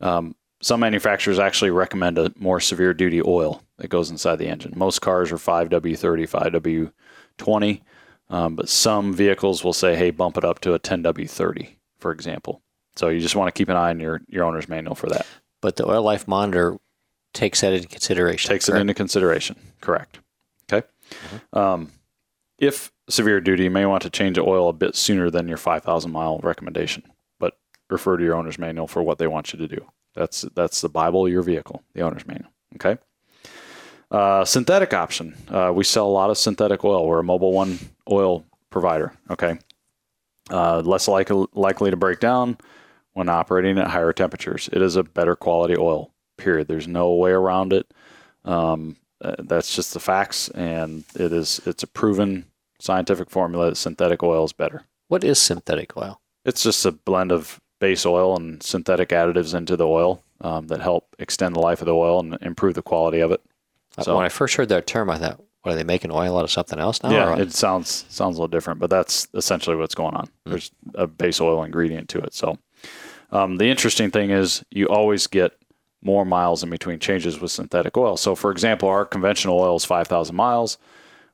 Um, 0.00 0.34
some 0.62 0.80
manufacturers 0.80 1.38
actually 1.38 1.70
recommend 1.70 2.18
a 2.18 2.32
more 2.38 2.60
severe 2.60 2.92
duty 2.94 3.22
oil 3.22 3.62
that 3.80 3.88
goes 3.88 4.10
inside 4.10 4.36
the 4.36 4.48
engine. 4.48 4.72
Most 4.76 5.00
cars 5.00 5.32
are 5.32 5.36
5W30, 5.36 6.92
5W20, 7.38 7.80
um, 8.28 8.54
but 8.54 8.68
some 8.68 9.12
vehicles 9.12 9.64
will 9.64 9.72
say, 9.72 9.96
"Hey, 9.96 10.10
bump 10.10 10.36
it 10.36 10.44
up 10.44 10.60
to 10.60 10.74
a 10.74 10.78
10W30," 10.78 11.76
for 11.98 12.12
example. 12.12 12.62
So 12.96 13.08
you 13.08 13.20
just 13.20 13.36
want 13.36 13.52
to 13.52 13.58
keep 13.58 13.68
an 13.68 13.76
eye 13.76 13.90
on 13.90 14.00
your 14.00 14.20
your 14.28 14.44
owner's 14.44 14.68
manual 14.68 14.94
for 14.94 15.08
that. 15.08 15.26
But 15.60 15.76
the 15.76 15.88
oil 15.88 16.02
life 16.02 16.28
monitor 16.28 16.78
takes 17.32 17.60
that 17.60 17.72
into 17.72 17.88
consideration. 17.88 18.48
takes 18.48 18.68
it 18.68 18.76
into 18.76 18.94
consideration. 18.94 19.56
Correct. 19.80 20.20
Okay. 20.70 20.86
Um, 21.52 21.92
if 22.58 22.92
severe 23.08 23.40
duty, 23.40 23.64
you 23.64 23.70
may 23.70 23.86
want 23.86 24.02
to 24.02 24.10
change 24.10 24.36
the 24.36 24.42
oil 24.42 24.68
a 24.68 24.72
bit 24.72 24.94
sooner 24.94 25.30
than 25.30 25.48
your 25.48 25.56
5,000 25.56 26.10
mile 26.10 26.38
recommendation, 26.42 27.02
but 27.38 27.58
refer 27.88 28.16
to 28.16 28.24
your 28.24 28.34
owner's 28.34 28.58
manual 28.58 28.86
for 28.86 29.02
what 29.02 29.18
they 29.18 29.26
want 29.26 29.52
you 29.52 29.58
to 29.58 29.68
do. 29.68 29.86
That's 30.14 30.42
that's 30.54 30.80
the 30.80 30.88
Bible, 30.88 31.26
of 31.26 31.32
your 31.32 31.42
vehicle, 31.42 31.82
the 31.94 32.02
owner's 32.02 32.26
manual. 32.26 32.50
Okay. 32.76 32.98
Uh, 34.10 34.44
synthetic 34.44 34.92
option. 34.92 35.34
Uh, 35.48 35.72
we 35.74 35.84
sell 35.84 36.06
a 36.06 36.08
lot 36.08 36.30
of 36.30 36.38
synthetic 36.38 36.84
oil. 36.84 37.06
We're 37.06 37.20
a 37.20 37.24
Mobil 37.24 37.52
One 37.52 37.78
oil 38.10 38.44
provider. 38.70 39.12
Okay. 39.30 39.58
Uh, 40.50 40.80
less 40.80 41.06
likely 41.06 41.46
likely 41.54 41.90
to 41.90 41.96
break 41.96 42.18
down 42.18 42.58
when 43.12 43.28
operating 43.28 43.78
at 43.78 43.88
higher 43.88 44.12
temperatures. 44.12 44.68
It 44.72 44.82
is 44.82 44.96
a 44.96 45.04
better 45.04 45.36
quality 45.36 45.76
oil. 45.78 46.12
Period. 46.36 46.66
There's 46.66 46.88
no 46.88 47.12
way 47.14 47.30
around 47.30 47.72
it. 47.72 47.92
Um, 48.44 48.96
uh, 49.22 49.36
that's 49.38 49.74
just 49.76 49.92
the 49.92 50.00
facts, 50.00 50.48
and 50.48 51.04
it 51.14 51.32
is 51.32 51.60
it's 51.66 51.82
a 51.82 51.86
proven 51.86 52.46
scientific 52.80 53.30
formula 53.30 53.68
that 53.68 53.76
synthetic 53.76 54.22
oil 54.22 54.44
is 54.44 54.52
better. 54.52 54.84
What 55.08 55.22
is 55.22 55.38
synthetic 55.38 55.96
oil? 55.96 56.20
It's 56.44 56.62
just 56.62 56.86
a 56.86 56.92
blend 56.92 57.30
of 57.30 57.60
base 57.78 58.06
oil 58.06 58.36
and 58.36 58.62
synthetic 58.62 59.10
additives 59.10 59.54
into 59.54 59.76
the 59.76 59.86
oil 59.86 60.22
um, 60.40 60.68
that 60.68 60.80
help 60.80 61.14
extend 61.18 61.54
the 61.54 61.60
life 61.60 61.80
of 61.80 61.86
the 61.86 61.94
oil 61.94 62.20
and 62.20 62.38
improve 62.40 62.74
the 62.74 62.82
quality 62.82 63.20
of 63.20 63.30
it. 63.30 63.42
Uh, 63.98 64.02
So- 64.02 64.16
when 64.16 64.24
I 64.24 64.28
first 64.28 64.54
heard 64.56 64.68
that 64.70 64.86
term, 64.86 65.10
I 65.10 65.18
thought, 65.18 65.40
what 65.62 65.72
are 65.72 65.74
they 65.74 65.84
making 65.84 66.10
oil 66.10 66.38
out 66.38 66.44
of 66.44 66.50
something 66.50 66.78
else 66.78 67.02
now? 67.02 67.10
yeah, 67.10 67.36
it 67.42 67.52
sounds 67.52 68.06
sounds 68.08 68.36
a 68.36 68.40
little 68.40 68.48
different, 68.48 68.80
but 68.80 68.88
that's 68.90 69.28
essentially 69.34 69.76
what's 69.76 69.94
going 69.94 70.14
on. 70.14 70.28
There's 70.46 70.70
a 70.94 71.06
base 71.06 71.40
oil 71.40 71.62
ingredient 71.64 72.08
to 72.10 72.18
it. 72.20 72.32
So 72.34 72.58
um, 73.30 73.56
the 73.58 73.66
interesting 73.66 74.10
thing 74.10 74.30
is 74.30 74.64
you 74.70 74.86
always 74.86 75.26
get 75.26 75.52
more 76.02 76.24
miles 76.24 76.62
in 76.62 76.70
between 76.70 76.98
changes 76.98 77.40
with 77.40 77.50
synthetic 77.50 77.94
oil. 77.96 78.16
So 78.16 78.34
for 78.34 78.50
example, 78.50 78.88
our 78.88 79.04
conventional 79.04 79.58
oil 79.60 79.76
is 79.76 79.84
5,000 79.84 80.34
miles. 80.34 80.78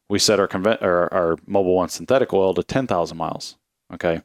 We 0.08 0.18
set 0.18 0.40
our, 0.40 0.48
conven- 0.48 0.82
or 0.82 1.12
our 1.14 1.36
Mobil 1.48 1.74
One 1.74 1.88
synthetic 1.88 2.32
oil 2.32 2.52
to 2.54 2.62
10,000 2.64 3.16
miles. 3.16 3.56
Okay. 3.94 4.22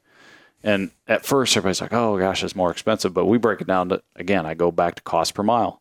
And 0.64 0.92
at 1.08 1.26
first, 1.26 1.56
everybody's 1.58 1.82
like, 1.82 1.94
oh 1.94 2.18
gosh, 2.20 2.44
it's 2.44 2.56
more 2.56 2.72
expensive. 2.72 3.14
But 3.14 3.26
we 3.26 3.38
break 3.38 3.62
it 3.62 3.68
down 3.68 3.90
to, 3.90 4.02
again, 4.16 4.46
I 4.48 4.54
go 4.56 4.72
back 4.72 4.96
to 4.96 5.02
cost 5.04 5.34
per 5.36 5.44
mile. 5.44 5.81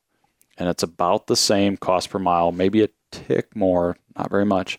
And 0.60 0.68
it's 0.68 0.82
about 0.82 1.26
the 1.26 1.36
same 1.36 1.76
cost 1.76 2.10
per 2.10 2.18
mile, 2.18 2.52
maybe 2.52 2.82
a 2.82 2.88
tick 3.10 3.56
more, 3.56 3.96
not 4.16 4.30
very 4.30 4.44
much, 4.44 4.78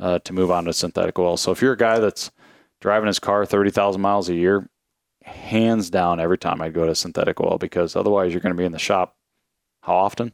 uh, 0.00 0.18
to 0.20 0.32
move 0.32 0.50
on 0.50 0.64
to 0.64 0.72
synthetic 0.72 1.18
oil. 1.18 1.36
So 1.36 1.52
if 1.52 1.60
you're 1.62 1.74
a 1.74 1.76
guy 1.76 1.98
that's 2.00 2.32
driving 2.80 3.06
his 3.06 3.18
car 3.18 3.44
30,000 3.44 4.00
miles 4.00 4.28
a 4.30 4.34
year, 4.34 4.68
hands 5.22 5.90
down, 5.90 6.18
every 6.18 6.38
time 6.38 6.62
I'd 6.62 6.72
go 6.72 6.86
to 6.86 6.94
synthetic 6.94 7.38
oil 7.38 7.58
because 7.58 7.94
otherwise 7.94 8.32
you're 8.32 8.40
going 8.40 8.54
to 8.54 8.58
be 8.58 8.64
in 8.64 8.72
the 8.72 8.78
shop 8.78 9.16
how 9.82 9.94
often? 9.94 10.32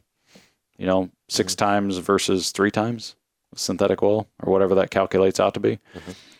You 0.77 0.85
know, 0.85 1.09
6 1.29 1.55
times 1.55 1.97
versus 1.97 2.51
three 2.51 2.71
times 2.71 3.15
synthetic 3.55 4.03
oil 4.03 4.27
or 4.43 4.51
whatever 4.51 4.75
that 4.75 4.91
calculates 4.91 5.39
out 5.39 5.53
to 5.55 5.59
be. 5.59 5.79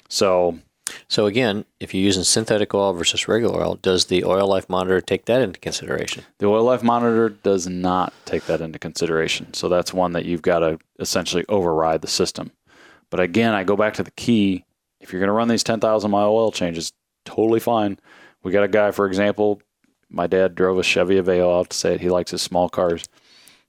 So 0.10 0.60
so 1.08 1.26
again, 1.26 1.66
if 1.80 1.94
you're 1.94 2.04
using 2.04 2.24
synthetic 2.24 2.74
oil 2.74 2.94
versus 2.94 3.28
regular 3.28 3.62
oil, 3.62 3.76
does 3.76 4.06
the 4.06 4.24
oil 4.24 4.48
life 4.48 4.70
monitor 4.70 5.02
take 5.02 5.26
that 5.26 5.42
into 5.42 5.60
consideration? 5.60 6.24
The 6.40 6.48
oil 6.48 6.64
life 6.64 6.84
monitor 6.84 7.30
does 7.30 7.68
not 7.68 8.14
take 8.26 8.46
that 8.46 8.62
into 8.62 8.80
consideration. 8.80 9.54
So 9.54 9.70
that's 9.70 9.94
one 9.94 10.14
that 10.14 10.26
you've 10.26 10.42
got 10.42 10.60
to 10.60 10.80
essentially 11.00 11.46
override 11.50 12.02
the 12.02 12.08
system. 12.08 12.52
But 13.10 13.20
again, 13.20 13.54
I 13.54 13.64
go 13.64 13.76
back 13.76 13.94
to 13.96 14.04
the 14.04 14.12
key. 14.12 14.66
If 15.00 15.12
you're 15.12 15.20
going 15.20 15.28
to 15.28 15.34
run 15.34 15.48
these 15.48 15.64
10,000 15.64 16.12
mile 16.12 16.30
oil 16.30 16.52
changes, 16.52 16.92
totally 17.26 17.60
fine. 17.60 18.00
We 18.44 18.52
got 18.52 18.64
a 18.64 18.68
guy, 18.68 18.92
for 18.92 19.06
example, 19.06 19.62
my 20.10 20.28
dad 20.28 20.56
drove 20.56 20.78
a 20.80 20.84
Chevy 20.84 21.16
Aveo 21.16 21.60
out 21.60 21.70
to 21.70 21.78
say 21.78 21.94
it. 21.94 22.02
He 22.02 22.10
likes 22.10 22.32
his 22.32 22.42
small 22.42 22.70
cars. 22.70 23.06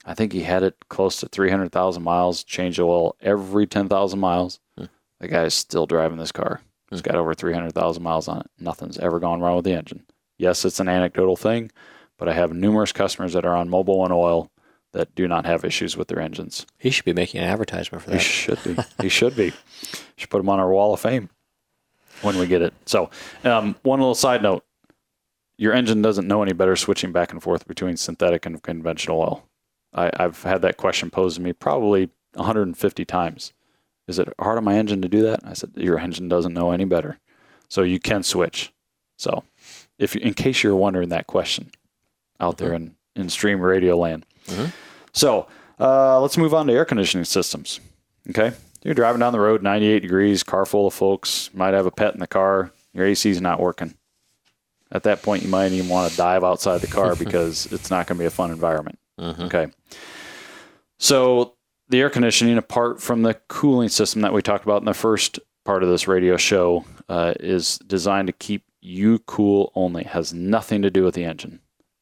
I 0.05 0.15
think 0.15 0.33
he 0.33 0.43
had 0.43 0.63
it 0.63 0.77
close 0.89 1.19
to 1.21 1.29
300,000 1.29 2.03
miles, 2.03 2.45
changed 2.45 2.81
oil 2.81 3.17
every 3.21 3.67
10,000 3.67 4.19
miles. 4.19 4.61
Hmm. 4.77 4.85
The 5.21 5.29
guy 5.29 5.45
is 5.45 5.55
still 5.55 5.87
driving 5.87 6.19
this 6.19 6.33
car. 6.33 6.61
It's 6.90 7.02
got 7.02 7.16
over 7.16 7.35
300,000 7.35 8.02
miles 8.02 8.28
on 8.28 8.40
it. 8.40 8.50
Nothing's 8.59 8.99
ever 8.99 9.21
gone 9.21 9.40
wrong 9.40 9.57
with 9.57 9.64
the 9.64 9.75
engine. 9.75 10.04
Yes, 10.38 10.64
it's 10.64 10.80
an 10.80 10.88
anecdotal 10.88 11.37
thing, 11.37 11.71
but 12.16 12.28
I 12.28 12.33
have 12.33 12.52
numerous 12.52 12.92
customers 12.92 13.33
that 13.35 13.45
are 13.45 13.57
on 13.57 13.68
Mobil 13.68 13.99
One 13.99 14.12
oil 14.12 14.50
that 14.92 15.14
do 15.14 15.28
not 15.28 15.45
have 15.45 15.64
issues 15.64 15.97
with 15.97 16.09
their 16.09 16.21
engines. 16.21 16.66
He 16.78 16.90
should 16.90 17.04
be 17.04 17.12
making 17.12 17.40
an 17.40 17.49
advertisement 17.49 18.02
for 18.02 18.11
that. 18.11 18.16
He 18.16 18.23
should 18.23 18.62
be. 18.64 18.76
he 19.02 19.09
should 19.09 19.37
be. 19.37 19.52
Should 20.16 20.30
put 20.30 20.40
him 20.40 20.49
on 20.49 20.61
our 20.61 20.71
wall 20.71 20.95
of 20.95 21.00
fame 21.00 21.28
when 22.23 22.38
we 22.38 22.47
get 22.47 22.62
it. 22.62 22.73
So, 22.87 23.11
um, 23.45 23.76
one 23.83 24.00
little 24.00 24.14
side 24.14 24.42
note: 24.42 24.64
your 25.59 25.75
engine 25.75 26.00
doesn't 26.00 26.26
know 26.26 26.42
any 26.42 26.52
better 26.52 26.76
switching 26.76 27.12
back 27.12 27.33
and 27.33 27.42
forth 27.42 27.66
between 27.66 27.97
synthetic 27.97 28.47
and 28.47 28.62
conventional 28.62 29.21
oil. 29.21 29.45
I, 29.92 30.11
I've 30.16 30.42
had 30.42 30.62
that 30.62 30.76
question 30.76 31.11
posed 31.11 31.37
to 31.37 31.42
me 31.42 31.52
probably 31.52 32.11
150 32.35 33.04
times. 33.04 33.52
Is 34.09 34.19
it 34.19 34.33
hard 34.41 34.59
on 34.59 34.65
my 34.65 34.77
engine 34.77 35.03
to 35.03 35.09
do 35.09 35.23
that? 35.23 35.41
I 35.45 35.53
said 35.53 35.73
your 35.77 35.99
engine 35.99 36.29
doesn't 36.29 36.55
know 36.55 36.73
any 36.73 36.85
better, 36.85 37.19
so 37.69 37.83
you 37.83 38.00
can 38.00 38.23
switch. 38.23 38.73
So, 39.17 39.45
if 39.99 40.15
you, 40.15 40.21
in 40.23 40.35
case 40.35 40.62
you're 40.62 40.75
wondering 40.75 41.11
that 41.11 41.27
question 41.27 41.71
out 42.41 42.59
there 42.59 42.71
mm-hmm. 42.71 42.88
in 43.17 43.23
in 43.25 43.29
stream 43.29 43.61
radio 43.61 43.97
land, 43.97 44.25
mm-hmm. 44.47 44.71
so 45.12 45.47
uh, 45.79 46.21
let's 46.21 46.38
move 46.38 46.55
on 46.55 46.67
to 46.67 46.73
air 46.73 46.85
conditioning 46.85 47.25
systems. 47.25 47.81
Okay. 48.31 48.53
You're 48.83 48.95
driving 48.95 49.21
down 49.21 49.33
the 49.33 49.41
road, 49.41 49.62
98 49.62 50.00
degrees, 50.00 50.43
car 50.43 50.65
full 50.65 50.87
of 50.87 50.95
folks, 50.95 51.50
might 51.53 51.75
have 51.75 51.87
a 51.87 51.91
pet 51.91 52.15
in 52.15 52.21
the 52.21 52.27
car, 52.27 52.71
your 52.93 53.07
AC's 53.07 53.41
not 53.41 53.61
working. 53.61 53.95
At 54.91 55.03
that 55.03 55.23
point, 55.23 55.43
you 55.43 55.49
might 55.49 55.73
even 55.73 55.88
want 55.88 56.11
to 56.11 56.17
dive 56.17 56.45
outside 56.45 56.81
the 56.81 56.87
car 56.87 57.15
because 57.19 57.67
it's 57.73 57.91
not 57.91 58.07
going 58.07 58.17
to 58.17 58.23
be 58.23 58.27
a 58.27 58.31
fun 58.31 58.50
environment. 58.50 58.99
Mm-hmm. 59.21 59.43
Okay. 59.43 59.67
So 60.99 61.55
the 61.88 62.00
air 62.00 62.11
conditioning, 62.11 62.59
apart 62.59 63.00
from 63.00 63.23
the 63.23 63.35
cooling 63.49 63.88
system 63.88 64.23
that 64.23 64.33
we 64.33 64.42
talked 64.42 64.64
about 64.64 64.83
in 64.83 64.87
the 64.87 64.95
first 64.95 65.38
part 65.64 65.83
of 65.83 65.88
this 65.88 66.09
radio 66.09 66.37
show, 66.37 66.85
uh, 67.09 67.35
is 67.40 67.78
designed 67.78 68.26
to 68.26 68.33
keep 68.33 68.64
you 68.80 69.18
cool 69.21 69.73
only. 69.75 70.02
It 70.02 70.09
has 70.09 70.33
nothing 70.33 70.83
to 70.83 70.90
do 70.90 71.04
with 71.04 71.14
the 71.14 71.25
engine. 71.25 71.61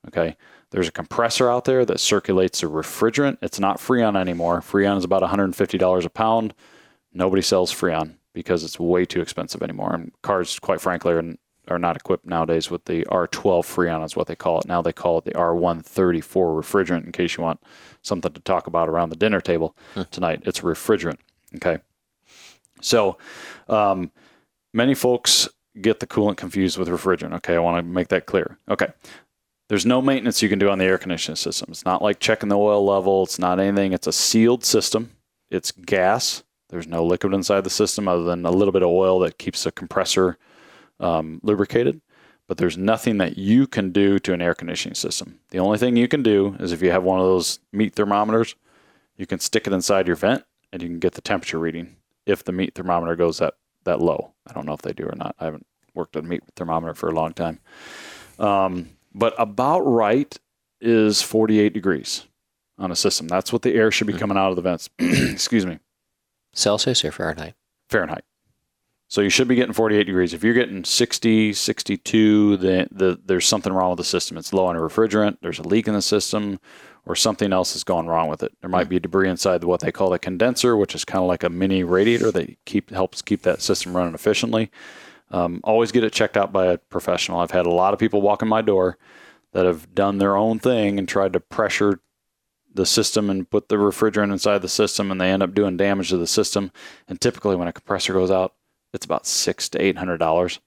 Okay. 0.09 0.37
There's 0.71 0.89
a 0.89 0.93
compressor 0.93 1.51
out 1.51 1.65
there 1.65 1.85
that 1.85 2.01
circulates 2.01 2.63
a 2.63 2.67
refrigerant. 2.67 3.39
It's 3.41 3.61
not 3.61 3.79
Freon 3.79 4.17
anymore. 4.17 4.61
Freon 4.61 4.99
is 4.99 5.05
about 5.05 5.23
$150 5.23 6.05
a 6.05 6.11
pound. 6.11 6.55
Nobody 7.13 7.43
sells 7.43 7.73
Freon 7.73 8.17
because 8.35 8.65
it's 8.65 8.79
way 8.79 9.05
too 9.05 9.21
expensive 9.21 9.63
anymore. 9.63 9.95
And 9.95 10.13
cars, 10.23 10.59
quite 10.59 10.81
frankly, 10.81 11.13
are, 11.15 11.35
are 11.69 11.79
not 11.79 11.97
equipped 11.97 12.27
nowadays 12.27 12.71
with 12.71 12.85
the 12.85 13.05
R12 13.07 13.63
Freon, 13.65 14.05
is 14.05 14.17
what 14.17 14.27
they 14.27 14.37
call 14.37 14.61
it. 14.61 14.67
Now 14.67 14.83
they 14.83 14.93
call 14.93 15.19
it 15.19 15.25
the 15.25 15.33
R134 15.33 16.25
refrigerant, 16.25 17.05
in 17.05 17.13
case 17.13 17.37
you 17.37 17.43
want 17.43 17.61
something 18.03 18.33
to 18.33 18.41
talk 18.41 18.67
about 18.67 18.89
around 18.89 19.11
the 19.11 19.17
dinner 19.17 19.41
table 19.41 19.77
hmm. 19.95 20.03
tonight. 20.11 20.43
It's 20.45 20.61
a 20.61 20.63
refrigerant. 20.63 21.19
Okay. 21.57 21.79
So, 22.81 23.19
um, 23.69 24.11
many 24.73 24.95
folks 24.95 25.49
get 25.81 26.01
the 26.01 26.07
coolant 26.07 26.37
confused 26.37 26.79
with 26.79 26.89
refrigerant. 26.89 27.35
Okay, 27.35 27.55
I 27.55 27.59
want 27.59 27.85
to 27.85 27.91
make 27.91 28.09
that 28.09 28.27
clear. 28.27 28.59
Okay, 28.69 28.89
there's 29.69 29.87
no 29.87 30.01
maintenance 30.01 30.43
you 30.43 30.49
can 30.49 30.59
do 30.59 30.71
on 30.71 30.79
the 30.79 30.85
air 30.85 30.99
conditioning 30.99 31.37
system. 31.37 31.69
It's 31.71 31.85
not 31.85 32.03
like 32.03 32.21
checking 32.21 32.49
the 32.49 32.59
oil 32.59 32.85
level, 32.85 33.25
it's 33.25 33.39
not 33.39 33.61
anything. 33.61 33.93
It's 33.93 34.07
a 34.07 34.13
sealed 34.13 34.65
system, 34.65 35.13
it's 35.51 35.73
gas. 35.73 36.43
There's 36.69 36.89
no 36.89 37.05
liquid 37.05 37.33
inside 37.33 37.63
the 37.63 37.71
system 37.71 38.09
other 38.09 38.25
than 38.25 38.45
a 38.45 38.51
little 38.51 38.73
bit 38.73 38.83
of 38.83 38.89
oil 38.89 39.21
that 39.21 39.39
keeps 39.39 39.63
the 39.63 39.71
compressor 39.71 40.37
um, 41.01 41.41
lubricated. 41.43 42.01
But 42.49 42.59
there's 42.59 42.79
nothing 42.79 43.19
that 43.19 43.37
you 43.37 43.67
can 43.67 43.91
do 43.91 44.21
to 44.21 44.33
an 44.33 44.41
air 44.41 44.55
conditioning 44.55 44.95
system. 44.95 45.41
The 45.51 45.59
only 45.59 45.79
thing 45.79 45.97
you 45.97 46.07
can 46.07 46.23
do 46.23 46.57
is 46.61 46.71
if 46.71 46.81
you 46.81 46.93
have 46.93 47.03
one 47.03 47.19
of 47.19 47.27
those 47.27 47.59
meat 47.73 47.95
thermometers, 47.95 48.55
you 49.17 49.27
can 49.27 49.41
stick 49.41 49.67
it 49.67 49.73
inside 49.73 50.07
your 50.07 50.15
vent 50.17 50.45
and 50.73 50.81
you 50.81 50.89
can 50.89 51.01
get 51.01 51.15
the 51.15 51.21
temperature 51.21 51.59
reading 51.59 51.97
if 52.25 52.45
the 52.45 52.53
meat 52.53 52.75
thermometer 52.75 53.17
goes 53.17 53.39
that, 53.39 53.55
that 53.85 54.01
low. 54.01 54.33
I 54.47 54.53
don't 54.53 54.67
know 54.67 54.75
if 54.75 54.83
they 54.83 54.93
do 54.93 55.05
or 55.05 55.17
not. 55.17 55.35
I 55.41 55.47
haven't 55.47 55.67
worked 55.95 56.17
on 56.17 56.25
a 56.25 56.29
meat 56.29 56.43
thermometer 56.55 56.95
for 56.95 57.09
a 57.09 57.15
long 57.15 57.33
time. 57.33 57.59
Um, 58.39 58.91
but 59.13 59.35
about 59.39 59.81
right 59.81 60.37
is 60.81 61.23
48 61.23 61.73
degrees 61.73 62.27
on 62.79 62.93
a 62.93 62.97
system. 62.97 63.27
That's 63.27 63.53
what 63.53 63.63
the 63.63 63.75
air 63.75 63.91
should 63.91 64.07
be 64.07 64.13
hmm. 64.13 64.19
coming 64.19 64.37
out 64.37 64.51
of 64.51 64.57
the 64.57 64.63
vents. 64.63 64.89
Excuse 64.99 65.67
me. 65.67 65.79
Celsius 66.53 67.05
or 67.05 67.13
Fahrenheit? 67.13 67.55
Fahrenheit. 67.89 68.25
So 69.09 69.21
you 69.21 69.31
should 69.31 69.47
be 69.47 69.55
getting 69.55 69.73
48 69.73 70.05
degrees. 70.05 70.35
If 70.35 70.43
you're 70.43 70.55
getting 70.55 70.85
60, 70.85 71.53
62, 71.53 72.57
then 72.57 72.89
the, 72.91 73.21
there's 73.25 73.47
something 73.47 73.73
wrong 73.73 73.91
with 73.91 73.99
the 73.99 74.05
system. 74.05 74.37
It's 74.37 74.53
low 74.53 74.67
on 74.67 74.77
a 74.77 74.81
refrigerant, 74.81 75.39
there's 75.43 75.61
a 75.61 75.69
leak 75.69 75.87
in 75.87 75.95
the 75.95 76.03
system, 76.03 76.59
or 77.07 77.15
something 77.15 77.53
else 77.53 77.75
has 77.75 77.85
gone 77.85 78.09
wrong 78.09 78.29
with 78.29 78.43
it. 78.43 78.53
There 78.61 78.71
might 78.71 78.89
be 78.89 78.99
debris 78.99 79.29
inside 79.29 79.63
what 79.63 79.81
they 79.81 79.93
call 79.93 80.11
the 80.11 80.19
condenser, 80.19 80.77
which 80.77 80.95
is 80.95 81.05
kind 81.05 81.23
of 81.23 81.29
like 81.29 81.45
a 81.45 81.49
mini 81.49 81.85
radiator 81.85 82.33
that 82.33 82.65
keep 82.65 82.91
helps 82.91 83.23
keep 83.23 83.43
that 83.43 83.63
system 83.63 83.97
running 83.97 84.15
efficiently. 84.15 84.73
Um, 85.31 85.61
always 85.63 85.93
get 85.93 86.05
it 86.05 86.13
checked 86.13 86.37
out 86.37 86.53
by 86.53 86.67
a 86.67 86.79
professional. 86.79 87.41
I've 87.41 87.53
had 87.53 87.67
a 87.67 87.71
lot 87.71 87.93
of 87.93 88.01
people 88.01 88.23
walk 88.23 88.43
in 88.43 88.49
my 88.49 88.61
door 88.61 88.99
that 89.53 89.67
have 89.67 89.95
done 89.95 90.19
their 90.19 90.37
own 90.37 90.59
thing 90.59 90.99
and 90.99 91.09
tried 91.09 91.33
to 91.33 91.41
pressure 91.41 92.01
the 92.75 92.87
system 92.87 93.31
and 93.31 93.49
put 93.49 93.69
the 93.69 93.77
refrigerant 93.77 94.33
inside 94.33 94.61
the 94.63 94.69
system, 94.69 95.11
and 95.11 95.21
they 95.21 95.31
end 95.31 95.43
up 95.43 95.55
doing 95.55 95.77
damage 95.77 96.11
to 96.11 96.17
the 96.17 96.27
system. 96.27 96.73
And 97.09 97.21
typically, 97.21 97.57
when 97.57 97.69
a 97.69 97.73
compressor 97.73 98.13
goes 98.13 98.31
out, 98.31 98.56
it's 98.97 99.05
about 99.05 99.27
six 99.27 99.69
to 99.69 99.81
eight 99.81 99.97
hundred 99.97 100.19
dollars. 100.19 100.59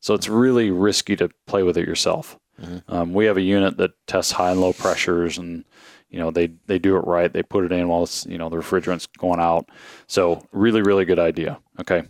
So 0.00 0.12
it's 0.12 0.28
really 0.28 0.70
risky 0.70 1.16
to 1.16 1.30
play 1.46 1.62
with 1.62 1.78
it 1.78 1.88
yourself. 1.88 2.38
Mm-hmm. 2.60 2.94
Um, 2.94 3.12
we 3.14 3.24
have 3.26 3.36
a 3.36 3.42
unit 3.42 3.76
that 3.78 3.92
tests 4.06 4.32
high 4.32 4.50
and 4.50 4.60
low 4.60 4.72
pressures, 4.72 5.38
and 5.38 5.64
you 6.10 6.18
know 6.18 6.30
they 6.30 6.48
they 6.66 6.78
do 6.78 6.96
it 6.96 7.06
right. 7.06 7.32
They 7.32 7.42
put 7.42 7.64
it 7.64 7.72
in 7.72 7.88
while 7.88 8.02
it's 8.02 8.26
you 8.26 8.36
know 8.36 8.48
the 8.48 8.56
refrigerant's 8.56 9.06
going 9.06 9.40
out. 9.40 9.70
So 10.06 10.46
really, 10.52 10.82
really 10.82 11.04
good 11.04 11.18
idea. 11.18 11.58
Okay. 11.80 12.02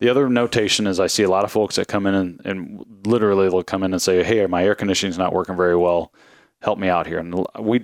The 0.00 0.08
other 0.08 0.28
notation 0.28 0.86
is 0.86 1.00
I 1.00 1.08
see 1.08 1.24
a 1.24 1.30
lot 1.30 1.44
of 1.44 1.50
folks 1.50 1.74
that 1.74 1.88
come 1.88 2.06
in 2.06 2.14
and, 2.14 2.40
and 2.44 2.86
literally 3.04 3.48
they'll 3.48 3.64
come 3.64 3.82
in 3.82 3.92
and 3.92 4.02
say, 4.02 4.22
"Hey, 4.22 4.44
my 4.46 4.62
air 4.62 4.74
conditioning's 4.74 5.18
not 5.18 5.32
working 5.32 5.56
very 5.56 5.76
well. 5.76 6.12
Help 6.62 6.78
me 6.78 6.88
out 6.88 7.06
here." 7.06 7.18
And 7.18 7.44
we 7.58 7.82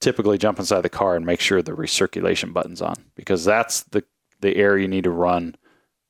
typically 0.00 0.38
jump 0.38 0.58
inside 0.58 0.82
the 0.82 0.88
car 0.88 1.16
and 1.16 1.26
make 1.26 1.40
sure 1.40 1.60
the 1.60 1.72
recirculation 1.72 2.52
button's 2.52 2.80
on 2.82 2.94
because 3.14 3.44
that's 3.44 3.82
the 3.84 4.04
the 4.40 4.56
air 4.56 4.78
you 4.78 4.88
need 4.88 5.04
to 5.04 5.10
run 5.10 5.54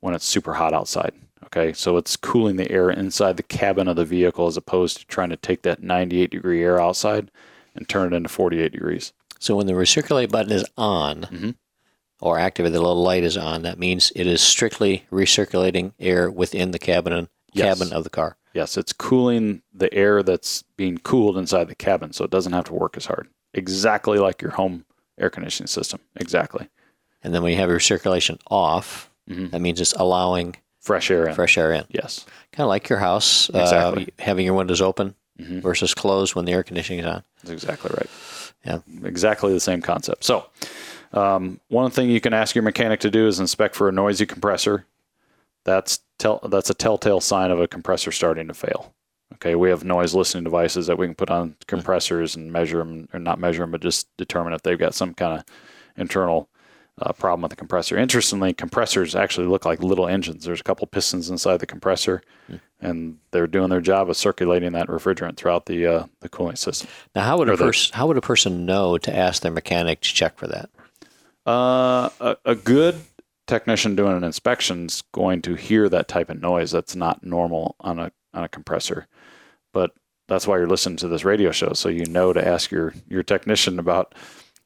when 0.01 0.15
it's 0.15 0.25
super 0.25 0.55
hot 0.55 0.73
outside. 0.73 1.13
Okay, 1.45 1.73
so 1.73 1.97
it's 1.97 2.17
cooling 2.17 2.57
the 2.57 2.71
air 2.71 2.91
inside 2.91 3.37
the 3.37 3.43
cabin 3.43 3.89
of 3.89 3.97
the 3.97 4.05
vehicle 4.05 4.47
as 4.47 4.57
opposed 4.57 4.99
to 4.99 5.07
trying 5.07 5.31
to 5.31 5.37
take 5.37 5.63
that 5.63 5.83
98 5.83 6.31
degree 6.31 6.63
air 6.63 6.81
outside 6.81 7.31
and 7.75 7.89
turn 7.89 8.13
it 8.13 8.17
into 8.17 8.29
48 8.29 8.73
degrees. 8.73 9.13
So 9.39 9.57
when 9.57 9.67
the 9.67 9.73
recirculate 9.73 10.31
button 10.31 10.53
is 10.53 10.65
on, 10.77 11.23
mm-hmm 11.23 11.51
or 12.21 12.39
activated, 12.39 12.75
the 12.75 12.81
little 12.81 13.03
light 13.03 13.25
is 13.25 13.37
on, 13.37 13.63
that 13.63 13.79
means 13.79 14.13
it 14.15 14.27
is 14.27 14.41
strictly 14.41 15.07
recirculating 15.11 15.93
air 15.99 16.31
within 16.31 16.71
the 16.71 16.79
cabin 16.79 17.29
yes. 17.53 17.79
cabin 17.79 17.93
of 17.93 18.05
the 18.05 18.11
car. 18.11 18.37
Yes, 18.53 18.77
it's 18.77 18.93
cooling 18.93 19.63
the 19.73 19.93
air 19.95 20.23
that's 20.23 20.63
being 20.77 20.99
cooled 20.99 21.39
inside 21.39 21.69
the 21.69 21.75
cabin, 21.75 22.13
so 22.13 22.25
it 22.25 22.31
doesn't 22.31 22.53
have 22.53 22.65
to 22.65 22.75
work 22.75 22.97
as 22.97 23.07
hard. 23.07 23.29
Exactly 23.55 24.19
like 24.19 24.43
your 24.43 24.53
home 24.53 24.85
air 25.19 25.31
conditioning 25.31 25.69
system. 25.69 26.01
Exactly. 26.17 26.69
And 27.23 27.35
then 27.35 27.43
when 27.43 27.53
you 27.53 27.59
have 27.59 27.71
your 27.71 27.81
circulation 27.81 28.39
off, 28.49 29.10
mm-hmm. 29.31 29.49
that 29.49 29.61
means 29.61 29.81
it's 29.81 29.93
allowing 29.95 30.57
fresh 30.81 31.11
air 31.11 31.29
in. 31.29 31.35
Fresh 31.35 31.57
air 31.57 31.73
in. 31.73 31.85
Yes. 31.89 32.27
Kind 32.53 32.65
of 32.65 32.69
like 32.69 32.89
your 32.89 32.99
house, 32.99 33.49
uh, 33.55 33.59
exactly. 33.59 34.05
Uh, 34.05 34.23
having 34.23 34.45
your 34.45 34.55
windows 34.55 34.81
open 34.81 35.15
mm-hmm. 35.39 35.61
versus 35.61 35.95
closed 35.95 36.35
when 36.35 36.45
the 36.45 36.53
air 36.53 36.63
conditioning 36.63 37.01
is 37.01 37.07
on. 37.07 37.23
That's 37.43 37.51
exactly 37.51 37.91
right. 37.97 38.11
Yeah. 38.65 39.07
Exactly 39.07 39.53
the 39.53 39.61
same 39.61 39.81
concept. 39.81 40.25
So, 40.25 40.47
um, 41.13 41.61
one 41.69 41.91
thing 41.91 42.11
you 42.11 42.21
can 42.21 42.35
ask 42.35 42.55
your 42.55 42.63
mechanic 42.63 43.01
to 43.01 43.11
do 43.11 43.27
is 43.27 43.41
inspect 43.41 43.75
for 43.75 43.89
a 43.89 43.93
noisy 43.93 44.27
compressor. 44.27 44.87
That's 45.65 46.01
tell 46.19 46.41
that's 46.49 46.71
a 46.71 46.75
telltale 46.75 47.21
sign 47.21 47.51
of 47.51 47.61
a 47.61 47.69
compressor 47.69 48.13
starting 48.13 48.49
to 48.49 48.55
fail. 48.55 48.95
Okay, 49.35 49.55
we 49.55 49.71
have 49.71 49.85
noise 49.85 50.15
listening 50.15 50.45
devices 50.45 50.87
that 50.87 50.99
we 50.99 51.07
can 51.07 51.15
put 51.15 51.31
on 51.31 51.57
compressors 51.67 52.37
and 52.37 52.53
measure 52.53 52.79
them, 52.79 53.09
or 53.13 53.21
not 53.21 53.39
measure 53.39 53.63
them, 53.63 53.71
but 53.71 53.81
just 53.81 54.15
determine 54.17 54.53
if 54.53 54.63
they've 54.63 54.79
got 54.79 54.95
some 54.95 55.15
kind 55.15 55.39
of 55.39 55.45
internal 55.97 56.49
uh, 57.01 57.13
problem 57.13 57.43
with 57.43 57.51
the 57.51 57.57
compressor. 57.57 57.97
Interestingly, 57.97 58.53
compressors 58.53 59.15
actually 59.15 59.47
look 59.47 59.65
like 59.65 59.83
little 59.83 60.07
engines. 60.07 60.45
There's 60.45 60.61
a 60.61 60.65
couple 60.65 60.87
pistons 60.87 61.31
inside 61.31 61.59
the 61.59 61.67
compressor, 61.67 62.23
mm. 62.51 62.61
and 62.81 63.19
they're 63.31 63.47
doing 63.47 63.71
their 63.71 63.81
job 63.81 64.11
of 64.11 64.17
circulating 64.17 64.73
that 64.73 64.89
refrigerant 64.89 65.37
throughout 65.37 65.67
the 65.67 65.87
uh, 65.87 66.07
the 66.21 66.29
cooling 66.29 66.57
system. 66.57 66.89
Now, 67.15 67.23
how 67.23 67.39
would 67.39 67.49
a 67.49 67.57
person 67.57 67.97
how 67.97 68.07
would 68.07 68.19
a 68.19 68.23
person 68.23 68.67
know 68.67 68.99
to 68.99 69.17
ask 69.17 69.43
their 69.43 69.53
mechanic 69.53 70.01
to 70.01 70.15
check 70.15 70.37
for 70.37 70.47
that? 70.47 70.71
Uh, 71.47 72.11
a, 72.21 72.37
a 72.45 72.55
good 72.55 73.01
technician 73.47 73.97
doing 73.97 74.17
an 74.17 74.25
inspection 74.25 74.87
is 74.87 75.03
going 75.13 75.43
to 75.43 75.55
hear 75.55 75.89
that 75.89 76.07
type 76.07 76.31
of 76.31 76.41
noise 76.41 76.71
that's 76.71 76.95
not 76.95 77.25
normal 77.25 77.77
on 77.81 77.99
a 77.99 78.13
on 78.35 78.45
a 78.45 78.49
compressor. 78.49 79.07
But 79.73 79.93
that's 80.29 80.47
why 80.47 80.59
you're 80.59 80.69
listening 80.69 80.97
to 80.99 81.09
this 81.09 81.25
radio 81.25 81.51
show, 81.51 81.73
so 81.73 81.89
you 81.89 82.07
know 82.07 82.33
to 82.33 82.47
ask 82.47 82.71
your 82.71 82.95
your 83.09 83.23
technician 83.23 83.79
about, 83.79 84.15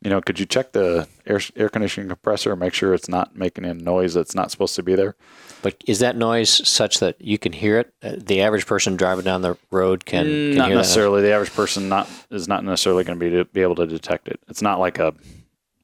you 0.04 0.10
know, 0.10 0.20
could 0.20 0.38
you 0.38 0.44
check 0.44 0.72
the 0.72 1.08
air 1.26 1.40
air 1.56 1.70
conditioning 1.70 2.08
compressor 2.08 2.52
and 2.52 2.60
make 2.60 2.74
sure 2.74 2.92
it's 2.92 3.08
not 3.08 3.34
making 3.34 3.64
a 3.64 3.72
noise 3.72 4.12
that's 4.12 4.34
not 4.34 4.50
supposed 4.50 4.76
to 4.76 4.82
be 4.82 4.94
there. 4.94 5.16
But 5.62 5.82
is 5.86 6.00
that 6.00 6.14
noise 6.14 6.68
such 6.68 7.00
that 7.00 7.18
you 7.20 7.38
can 7.38 7.52
hear 7.52 7.78
it? 7.78 7.94
Uh, 8.02 8.16
the 8.18 8.42
average 8.42 8.66
person 8.66 8.96
driving 8.96 9.24
down 9.24 9.40
the 9.40 9.56
road 9.70 10.04
can, 10.04 10.26
can 10.26 10.54
not 10.56 10.70
necessarily. 10.70 11.22
The 11.22 11.32
average 11.32 11.54
person 11.54 11.88
not 11.88 12.08
is 12.30 12.46
not 12.46 12.64
necessarily 12.64 13.02
going 13.02 13.18
to 13.18 13.24
be 13.24 13.30
to 13.30 13.46
be 13.46 13.62
able 13.62 13.76
to 13.76 13.86
detect 13.86 14.28
it. 14.28 14.38
It's 14.46 14.60
not 14.60 14.78
like 14.78 14.98
a 14.98 15.14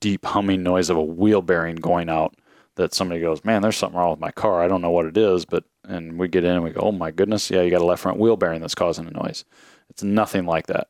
deep 0.01 0.27
humming 0.27 0.63
noise 0.63 0.91
of 0.91 0.99
a 0.99 1.03
wheel 1.03 1.41
bearing 1.41 1.77
going 1.77 2.11
out 2.11 2.35
that 2.77 2.95
somebody 2.95 3.23
goes, 3.23 3.45
man, 3.45 3.63
there's 3.63 3.77
something 3.77 3.99
wrong 3.99 4.11
with 4.11 4.21
my 4.21 4.31
car. 4.31 4.63
I 4.63 4.69
don't 4.69 4.83
know 4.83 4.91
what 4.91 5.07
it 5.07 5.17
is, 5.17 5.47
but 5.47 5.65
and 5.85 6.19
we 6.19 6.29
get 6.29 6.45
in 6.45 6.53
and 6.53 6.63
we 6.63 6.71
go, 6.71 6.83
oh 6.83 6.93
my 6.93 7.11
goodness, 7.11 7.51
yeah, 7.51 7.63
you 7.63 7.71
got 7.71 7.81
a 7.81 7.87
left 7.87 8.03
front 8.03 8.19
wheel 8.19 8.37
bearing 8.37 8.61
that's 8.61 8.75
causing 8.75 9.07
a 9.07 9.11
noise. 9.11 9.47
It's 9.89 10.03
nothing 10.03 10.45
like 10.45 10.67
that. 10.67 10.89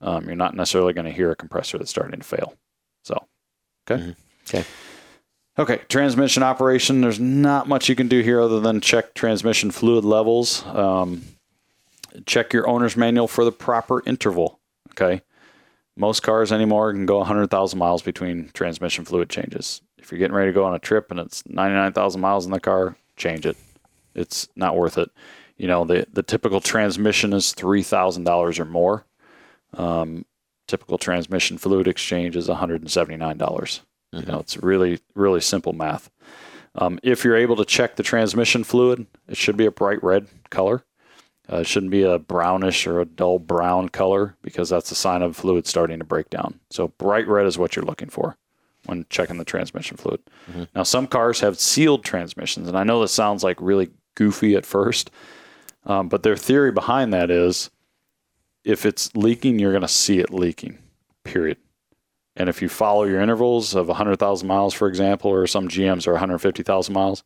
Um, 0.00 0.26
you're 0.26 0.36
not 0.36 0.54
necessarily 0.54 0.92
going 0.92 1.06
to 1.06 1.12
hear 1.12 1.30
a 1.30 1.36
compressor 1.36 1.78
that's 1.78 1.90
starting 1.90 2.18
to 2.18 2.26
fail. 2.26 2.54
Okay, 3.88 4.02
mm-hmm. 4.02 4.56
okay, 4.56 4.64
okay. 5.58 5.82
Transmission 5.88 6.42
operation. 6.42 7.00
There's 7.00 7.20
not 7.20 7.68
much 7.68 7.88
you 7.88 7.96
can 7.96 8.08
do 8.08 8.20
here 8.20 8.40
other 8.40 8.60
than 8.60 8.80
check 8.80 9.14
transmission 9.14 9.70
fluid 9.70 10.04
levels. 10.04 10.64
Um, 10.66 11.22
check 12.26 12.52
your 12.52 12.68
owner's 12.68 12.96
manual 12.96 13.28
for 13.28 13.44
the 13.44 13.52
proper 13.52 14.02
interval. 14.06 14.60
Okay 14.92 15.22
most 15.96 16.22
cars 16.22 16.52
anymore 16.52 16.92
can 16.92 17.06
go 17.06 17.18
100,000 17.18 17.78
miles 17.78 18.02
between 18.02 18.50
transmission 18.52 19.04
fluid 19.04 19.28
changes. 19.30 19.80
If 19.98 20.10
you're 20.10 20.18
getting 20.18 20.34
ready 20.34 20.50
to 20.50 20.54
go 20.54 20.64
on 20.64 20.74
a 20.74 20.78
trip 20.78 21.10
and 21.10 21.20
it's 21.20 21.46
99,000 21.46 22.20
miles 22.20 22.44
in 22.44 22.52
the 22.52 22.60
car, 22.60 22.96
change 23.16 23.46
it. 23.46 23.56
It's 24.14 24.48
not 24.56 24.76
worth 24.76 24.98
it. 24.98 25.10
You 25.56 25.68
know, 25.68 25.84
the, 25.84 26.06
the 26.12 26.22
typical 26.22 26.60
transmission 26.60 27.32
is 27.32 27.54
$3,000 27.54 28.58
or 28.58 28.64
more. 28.64 29.06
Um, 29.74 30.24
typical 30.66 30.98
transmission 30.98 31.58
fluid 31.58 31.86
exchange 31.88 32.36
is 32.36 32.48
$179. 32.48 33.38
dollars 33.38 33.80
mm 34.14 34.20
hmm 34.20 34.20
You 34.20 34.32
know, 34.32 34.38
it's 34.40 34.56
really, 34.58 35.00
really 35.14 35.40
simple 35.40 35.72
math. 35.72 36.08
Um, 36.76 36.98
if 37.02 37.24
you're 37.24 37.36
able 37.36 37.56
to 37.56 37.64
check 37.64 37.96
the 37.96 38.02
transmission 38.02 38.64
fluid, 38.64 39.06
it 39.28 39.36
should 39.36 39.56
be 39.56 39.66
a 39.66 39.70
bright 39.70 40.02
red 40.02 40.26
color. 40.50 40.84
Uh, 41.52 41.58
it 41.58 41.66
shouldn't 41.66 41.90
be 41.92 42.02
a 42.02 42.18
brownish 42.18 42.86
or 42.86 43.00
a 43.00 43.04
dull 43.04 43.38
brown 43.38 43.88
color 43.90 44.34
because 44.42 44.68
that's 44.70 44.90
a 44.90 44.94
sign 44.94 45.20
of 45.22 45.36
fluid 45.36 45.66
starting 45.66 45.98
to 45.98 46.04
break 46.04 46.30
down. 46.30 46.58
So 46.70 46.88
bright 46.98 47.28
red 47.28 47.46
is 47.46 47.58
what 47.58 47.74
you're 47.76 47.84
looking 47.84 48.08
for. 48.08 48.36
when 48.86 49.06
checking 49.08 49.38
the 49.38 49.44
transmission 49.46 49.96
fluid. 49.96 50.20
Now, 50.74 50.82
some 50.84 51.06
cars 51.06 51.40
have 51.40 51.58
sealed 51.58 52.04
transmissions, 52.04 52.68
and 52.68 52.76
I 52.76 52.84
know 52.84 53.00
this 53.00 53.12
sounds 53.12 53.42
like 53.42 53.56
really 53.60 53.88
goofy 54.14 54.56
at 54.56 54.66
first, 54.66 55.10
um, 55.86 56.08
but 56.08 56.22
their 56.22 56.36
theory 56.36 56.70
behind 56.70 57.12
that 57.14 57.30
is 57.30 57.70
if 58.64 58.86
it's 58.86 59.14
leaking, 59.14 59.58
you're 59.58 59.72
going 59.72 59.82
to 59.82 59.88
see 59.88 60.18
it 60.18 60.32
leaking, 60.32 60.78
period. 61.24 61.58
And 62.36 62.48
if 62.48 62.60
you 62.60 62.68
follow 62.68 63.04
your 63.04 63.20
intervals 63.20 63.74
of 63.74 63.86
100,000 63.88 64.46
miles, 64.48 64.74
for 64.74 64.88
example, 64.88 65.30
or 65.30 65.46
some 65.46 65.68
GMs 65.68 66.06
are 66.06 66.12
150,000 66.12 66.92
miles, 66.92 67.22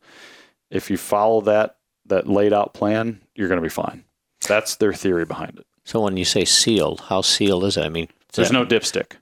if 0.69 0.89
you 0.91 0.97
follow 0.97 1.41
that 1.41 1.77
that 2.05 2.27
laid 2.27 2.53
out 2.53 2.73
plan, 2.73 3.21
you're 3.35 3.47
going 3.47 3.57
to 3.59 3.63
be 3.63 3.69
fine. 3.69 4.03
That's 4.47 4.75
their 4.75 4.93
theory 4.93 5.25
behind 5.25 5.59
it. 5.59 5.65
So 5.83 6.01
when 6.01 6.17
you 6.17 6.25
say 6.25 6.43
sealed, 6.45 7.01
how 7.01 7.21
sealed 7.21 7.63
is 7.65 7.77
it? 7.77 7.85
I 7.85 7.89
mean, 7.89 8.07
There's 8.33 8.49
that- 8.49 8.53
no 8.53 8.65
dipstick. 8.65 9.13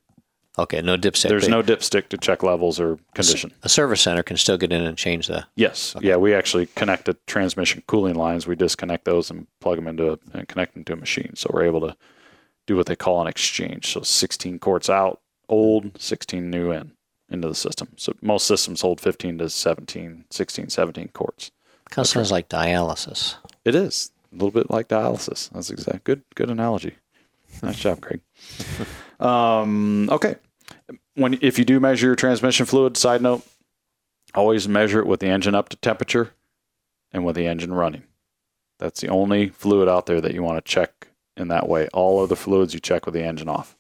Okay, 0.58 0.82
no 0.82 0.98
dipstick. 0.98 1.30
There's 1.30 1.48
no 1.48 1.62
dipstick 1.62 2.10
to 2.10 2.18
check 2.18 2.44
levels 2.44 2.80
or 2.80 2.98
condition. 3.14 3.52
A 3.64 3.70
service 3.70 4.02
center 4.02 4.24
can 4.24 4.38
still 4.38 4.58
get 4.58 4.72
in 4.72 4.84
and 4.84 4.98
change 4.98 5.28
the. 5.28 5.46
Yes. 5.56 5.96
Yeah, 6.02 6.18
we 6.18 6.34
actually 6.34 6.68
connect 6.68 7.06
the 7.06 7.16
transmission 7.28 7.84
cooling 7.88 8.16
lines. 8.16 8.48
We 8.48 8.56
disconnect 8.56 9.06
those 9.06 9.30
and 9.30 9.48
plug 9.60 9.78
them 9.78 9.88
into 9.88 10.14
a, 10.14 10.20
and 10.34 10.48
connect 10.48 10.74
them 10.74 10.84
to 10.86 10.94
a 10.94 10.98
machine. 10.98 11.36
So 11.36 11.50
we're 11.54 11.66
able 11.66 11.82
to 11.82 11.96
do 12.66 12.76
what 12.76 12.86
they 12.86 12.96
call 12.96 13.22
an 13.22 13.28
exchange. 13.28 13.94
So 13.94 14.02
16 14.02 14.60
quarts 14.60 14.90
out, 14.90 15.22
old, 15.50 16.00
16 16.00 16.50
new 16.50 16.72
in 16.72 16.92
into 17.30 17.48
the 17.48 17.56
system. 17.56 17.90
So 17.98 18.14
most 18.22 18.48
systems 18.48 18.82
hold 18.82 19.02
15 19.02 19.40
to 19.40 19.50
17, 19.50 20.26
16, 20.30 20.70
17 20.70 21.10
quarts. 21.10 21.52
Kind 21.90 22.06
of 22.06 22.10
sounds 22.10 22.32
like 22.32 22.50
dialysis. 22.50 23.36
It 23.64 23.76
is 23.76 24.12
a 24.32 24.36
little 24.36 24.52
bit 24.52 24.70
like 24.70 24.88
dialysis. 24.88 25.50
That's 25.52 25.70
exact. 25.70 26.04
Good, 26.04 26.24
good 26.36 26.50
analogy. 26.50 26.96
Nice 27.64 27.80
job, 27.80 28.02
Craig. 28.02 28.22
Um, 29.20 30.10
okay. 30.12 30.36
When 31.18 31.40
if 31.42 31.58
you 31.58 31.66
do 31.66 31.80
measure 31.80 32.06
your 32.06 32.16
transmission 32.16 32.68
fluid, 32.68 32.96
side 32.96 33.24
note, 33.24 33.42
always 34.36 34.68
measure 34.68 35.00
it 35.00 35.08
with 35.08 35.20
the 35.20 35.28
engine 35.28 35.56
up 35.56 35.68
to 35.70 35.78
temperature 35.78 36.34
and 37.12 37.26
with 37.26 37.36
the 37.36 37.48
engine 37.48 37.74
running. 37.74 38.04
That's 38.78 39.02
the 39.02 39.08
only 39.08 39.50
fluid 39.50 39.90
out 39.90 40.06
there 40.06 40.22
that 40.22 40.36
you 40.36 40.44
want 40.44 40.64
to 40.64 40.72
check 40.72 41.08
in 41.36 41.48
that 41.48 41.68
way. 41.68 41.88
All 41.88 42.22
other 42.22 42.36
fluids 42.36 42.76
you 42.76 42.80
check 42.80 43.08
with 43.08 43.16
the 43.16 43.24
engine 43.24 43.50
off. 43.50 43.76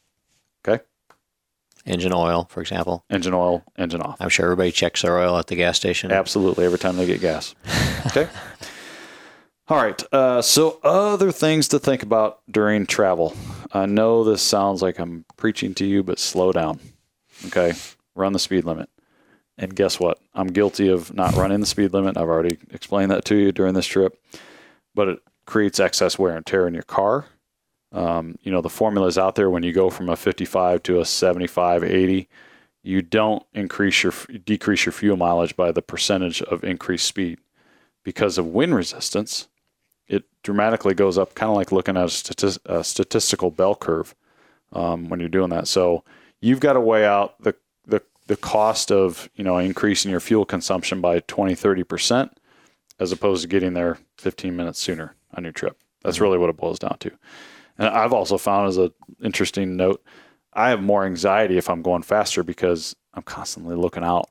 Okay? 0.67 0.83
Engine 1.85 2.11
oil, 2.11 2.47
for 2.49 2.59
example. 2.61 3.05
Engine 3.07 3.35
oil, 3.35 3.63
engine 3.77 4.01
off. 4.01 4.17
I'm 4.19 4.29
sure 4.29 4.45
everybody 4.45 4.71
checks 4.71 5.03
their 5.03 5.19
oil 5.19 5.37
at 5.37 5.45
the 5.45 5.55
gas 5.55 5.77
station. 5.77 6.11
Absolutely, 6.11 6.65
every 6.65 6.79
time 6.79 6.97
they 6.97 7.05
get 7.05 7.21
gas. 7.21 7.53
Okay. 8.07 8.29
All 9.67 9.75
right. 9.77 10.01
Uh, 10.13 10.41
so, 10.41 10.79
other 10.81 11.33
things 11.33 11.67
to 11.69 11.79
think 11.79 12.03
about 12.03 12.39
during 12.49 12.85
travel. 12.85 13.35
I 13.73 13.85
know 13.85 14.23
this 14.23 14.41
sounds 14.41 14.81
like 14.81 14.97
I'm 14.97 15.25
preaching 15.35 15.73
to 15.73 15.85
you, 15.85 16.03
but 16.03 16.19
slow 16.19 16.53
down. 16.53 16.79
Okay. 17.45 17.73
Run 18.15 18.33
the 18.33 18.39
speed 18.39 18.65
limit. 18.65 18.89
And 19.57 19.75
guess 19.75 19.99
what? 19.99 20.19
I'm 20.33 20.47
guilty 20.47 20.89
of 20.89 21.13
not 21.13 21.35
running 21.35 21.59
the 21.59 21.65
speed 21.65 21.93
limit. 21.93 22.17
I've 22.17 22.27
already 22.27 22.57
explained 22.71 23.11
that 23.11 23.25
to 23.25 23.35
you 23.35 23.51
during 23.51 23.73
this 23.73 23.87
trip, 23.87 24.19
but 24.93 25.07
it 25.07 25.19
creates 25.45 25.79
excess 25.79 26.19
wear 26.19 26.35
and 26.35 26.45
tear 26.45 26.67
in 26.67 26.73
your 26.73 26.83
car. 26.83 27.25
Um, 27.91 28.37
you 28.41 28.51
know, 28.51 28.61
the 28.61 28.69
formula 28.69 29.07
is 29.07 29.17
out 29.17 29.35
there 29.35 29.49
when 29.49 29.63
you 29.63 29.71
go 29.71 29.89
from 29.89 30.09
a 30.09 30.15
55 30.15 30.83
to 30.83 30.99
a 30.99 31.05
75, 31.05 31.83
80 31.83 32.27
you 32.87 33.01
don't 33.01 33.45
increase 33.53 34.01
your 34.01 34.13
decrease 34.45 34.85
your 34.85 34.93
fuel 34.93 35.17
mileage 35.17 35.57
by 35.57 35.73
the 35.73 35.81
percentage 35.81 36.41
of 36.43 36.63
increased 36.63 37.05
speed 37.05 37.37
because 38.03 38.37
of 38.37 38.47
wind 38.47 38.73
resistance 38.73 39.49
it 40.07 40.23
dramatically 40.41 40.93
goes 40.93 41.17
up 41.17 41.35
kind 41.35 41.49
of 41.49 41.57
like 41.57 41.73
looking 41.73 41.97
at 41.97 42.03
a, 42.03 42.07
stati- 42.07 42.65
a 42.65 42.83
statistical 42.83 43.51
bell 43.51 43.75
curve 43.75 44.15
um, 44.71 45.09
when 45.09 45.19
you're 45.19 45.27
doing 45.27 45.49
that 45.49 45.67
so 45.67 46.01
you've 46.41 46.59
got 46.59 46.73
to 46.73 46.81
weigh 46.81 47.05
out 47.05 47.41
the, 47.41 47.55
the 47.85 48.01
the 48.27 48.37
cost 48.37 48.91
of 48.91 49.29
you 49.35 49.43
know 49.43 49.57
increasing 49.57 50.11
your 50.11 50.19
fuel 50.19 50.45
consumption 50.45 51.01
by 51.01 51.19
20 51.21 51.55
30% 51.55 52.31
as 52.99 53.11
opposed 53.11 53.43
to 53.43 53.47
getting 53.47 53.73
there 53.73 53.97
15 54.17 54.55
minutes 54.55 54.79
sooner 54.79 55.15
on 55.35 55.43
your 55.43 55.53
trip 55.53 55.77
that's 56.03 56.17
mm-hmm. 56.17 56.23
really 56.23 56.37
what 56.37 56.49
it 56.49 56.57
boils 56.57 56.79
down 56.79 56.97
to 56.99 57.11
and 57.77 57.87
i've 57.87 58.13
also 58.13 58.37
found 58.37 58.67
as 58.67 58.77
an 58.77 58.91
interesting 59.21 59.75
note 59.75 60.03
I 60.57 60.69
have 60.69 60.81
more 60.81 61.05
anxiety 61.05 61.57
if 61.57 61.69
I'm 61.69 61.83
going 61.83 62.01
faster 62.01 62.43
because 62.43 62.95
I'm 63.13 63.21
constantly 63.21 63.75
looking 63.75 64.03
out 64.03 64.27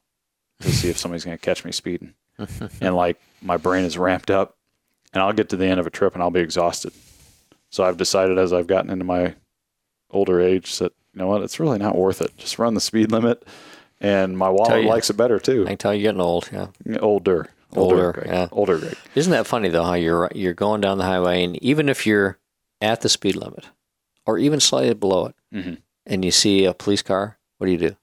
to 0.60 0.72
see 0.72 0.90
if 0.90 0.98
somebody's 0.98 1.24
going 1.24 1.38
to 1.38 1.42
catch 1.42 1.64
me 1.64 1.70
speeding. 1.70 2.14
and 2.80 2.96
like 2.96 3.20
my 3.40 3.56
brain 3.56 3.84
is 3.84 3.96
ramped 3.96 4.30
up 4.30 4.56
and 5.12 5.22
I'll 5.22 5.32
get 5.32 5.50
to 5.50 5.56
the 5.56 5.66
end 5.66 5.78
of 5.78 5.86
a 5.86 5.90
trip 5.90 6.14
and 6.14 6.22
I'll 6.22 6.32
be 6.32 6.40
exhausted. 6.40 6.92
So 7.70 7.84
I've 7.84 7.96
decided 7.96 8.38
as 8.38 8.52
I've 8.52 8.66
gotten 8.66 8.90
into 8.90 9.04
my 9.04 9.36
older 10.10 10.40
age 10.40 10.76
that, 10.80 10.92
you 11.16 11.22
know 11.22 11.28
what, 11.28 11.40
it's 11.42 11.58
really 11.58 11.78
not 11.78 11.96
worth 11.96 12.20
it. 12.20 12.36
Just 12.36 12.58
run 12.58 12.74
the 12.74 12.80
speed 12.80 13.10
limit. 13.10 13.42
And 14.02 14.36
my 14.36 14.50
wallet 14.50 14.82
you. 14.82 14.88
likes 14.90 15.08
it 15.08 15.16
better 15.16 15.38
too. 15.38 15.64
I 15.64 15.68
can 15.70 15.78
tell 15.78 15.94
you're 15.94 16.02
getting 16.02 16.20
old. 16.20 16.50
Yeah. 16.52 16.66
Older. 17.00 17.48
Older, 17.74 18.12
Greg. 18.12 18.26
yeah. 18.26 18.48
Older, 18.52 18.76
Greg. 18.78 18.94
Isn't 19.14 19.32
that 19.32 19.46
funny 19.46 19.70
though? 19.70 19.84
How 19.84 19.94
you're 19.94 20.30
you're 20.34 20.52
going 20.52 20.82
down 20.82 20.98
the 20.98 21.04
highway, 21.04 21.42
and 21.44 21.56
even 21.62 21.88
if 21.88 22.06
you're 22.06 22.38
at 22.82 23.00
the 23.00 23.08
speed 23.08 23.36
limit, 23.36 23.64
or 24.26 24.36
even 24.38 24.60
slightly 24.60 24.92
below 24.94 25.26
it, 25.26 25.34
Mhm. 25.54 25.78
and 26.04 26.24
you 26.26 26.30
see 26.30 26.66
a 26.66 26.74
police 26.74 27.00
car, 27.02 27.38
what 27.56 27.66
do 27.66 27.72
you 27.72 27.78
do? 27.78 27.96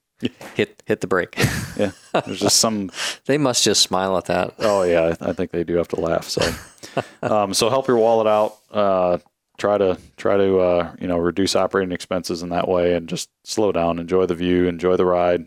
hit 0.56 0.82
hit 0.86 1.00
the 1.00 1.06
brake. 1.06 1.36
Yeah. 1.76 1.90
There's 2.24 2.38
just 2.40 2.58
some 2.58 2.90
they 3.26 3.36
must 3.38 3.64
just 3.64 3.82
smile 3.82 4.16
at 4.16 4.26
that. 4.26 4.54
Oh 4.60 4.82
yeah, 4.84 5.14
I, 5.20 5.30
I 5.30 5.32
think 5.32 5.50
they 5.52 5.64
do 5.64 5.74
have 5.76 5.88
to 5.88 6.00
laugh. 6.00 6.28
So, 6.28 6.42
um, 7.22 7.52
so 7.54 7.68
help 7.70 7.88
your 7.88 7.96
wallet 7.98 8.26
out. 8.28 8.56
Uh, 8.70 9.18
try 9.58 9.78
to 9.78 9.98
try 10.16 10.36
to 10.36 10.58
uh, 10.58 10.94
you 11.00 11.06
know 11.06 11.18
reduce 11.18 11.54
operating 11.56 11.92
expenses 11.92 12.42
in 12.42 12.48
that 12.50 12.68
way, 12.68 12.94
and 12.94 13.08
just 13.08 13.30
slow 13.44 13.72
down, 13.72 13.98
enjoy 13.98 14.26
the 14.26 14.34
view, 14.34 14.66
enjoy 14.66 14.96
the 14.96 15.04
ride, 15.06 15.46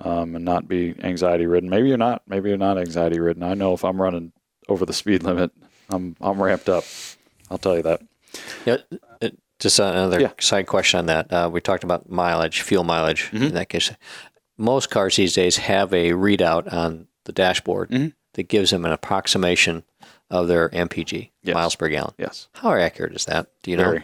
um, 0.00 0.36
and 0.36 0.44
not 0.44 0.68
be 0.68 0.94
anxiety 1.02 1.46
ridden. 1.46 1.70
Maybe 1.70 1.88
you're 1.88 1.98
not. 1.98 2.22
Maybe 2.26 2.48
you're 2.48 2.58
not 2.58 2.78
anxiety 2.78 3.18
ridden. 3.20 3.42
I 3.42 3.54
know 3.54 3.72
if 3.74 3.84
I'm 3.84 4.00
running 4.00 4.32
over 4.68 4.84
the 4.84 4.92
speed 4.92 5.22
limit, 5.22 5.50
I'm 5.90 6.16
I'm 6.20 6.42
ramped 6.42 6.68
up. 6.68 6.84
I'll 7.50 7.58
tell 7.58 7.76
you 7.76 7.82
that. 7.82 8.00
Yeah, 8.66 8.76
it, 9.20 9.38
just 9.58 9.78
another 9.78 10.20
Yeah. 10.20 10.32
side 10.38 10.66
question 10.66 10.98
on 11.00 11.06
that. 11.06 11.32
Uh, 11.32 11.48
we 11.52 11.60
talked 11.60 11.82
about 11.84 12.10
mileage, 12.10 12.60
fuel 12.60 12.84
mileage. 12.84 13.24
Mm-hmm. 13.32 13.44
In 13.44 13.54
that 13.54 13.70
case, 13.70 13.90
most 14.58 14.90
cars 14.90 15.16
these 15.16 15.32
days 15.34 15.56
have 15.56 15.92
a 15.94 16.10
readout 16.12 16.70
on 16.72 17.06
the 17.24 17.32
dashboard 17.32 17.88
Mhm. 17.90 18.12
that 18.34 18.48
gives 18.48 18.70
them 18.70 18.84
an 18.84 18.92
approximation 18.92 19.82
of 20.30 20.48
their 20.48 20.68
MPG 20.70 21.30
Yes. 21.42 21.54
miles 21.54 21.74
per 21.76 21.88
gallon. 21.88 22.12
Yes, 22.18 22.48
How 22.54 22.72
accurate 22.74 23.14
is 23.14 23.24
that? 23.26 23.48
Do 23.62 23.70
you 23.70 23.76
know? 23.76 23.98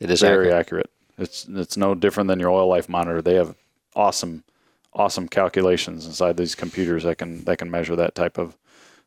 It 0.00 0.10
is 0.10 0.20
very 0.20 0.46
accurate. 0.52 0.60
accurate. 0.60 0.90
It's 1.18 1.46
it's 1.48 1.76
no 1.76 1.94
different 1.94 2.28
than 2.28 2.40
your 2.40 2.50
oil 2.50 2.68
life 2.68 2.88
monitor. 2.88 3.22
They 3.22 3.34
have 3.34 3.54
awesome 3.94 4.44
awesome 4.92 5.28
calculations 5.28 6.06
inside 6.06 6.36
these 6.36 6.54
computers 6.54 7.02
that 7.04 7.18
can 7.18 7.44
that 7.44 7.58
can 7.58 7.70
measure 7.70 7.96
that 7.96 8.14
type 8.14 8.38
of 8.38 8.56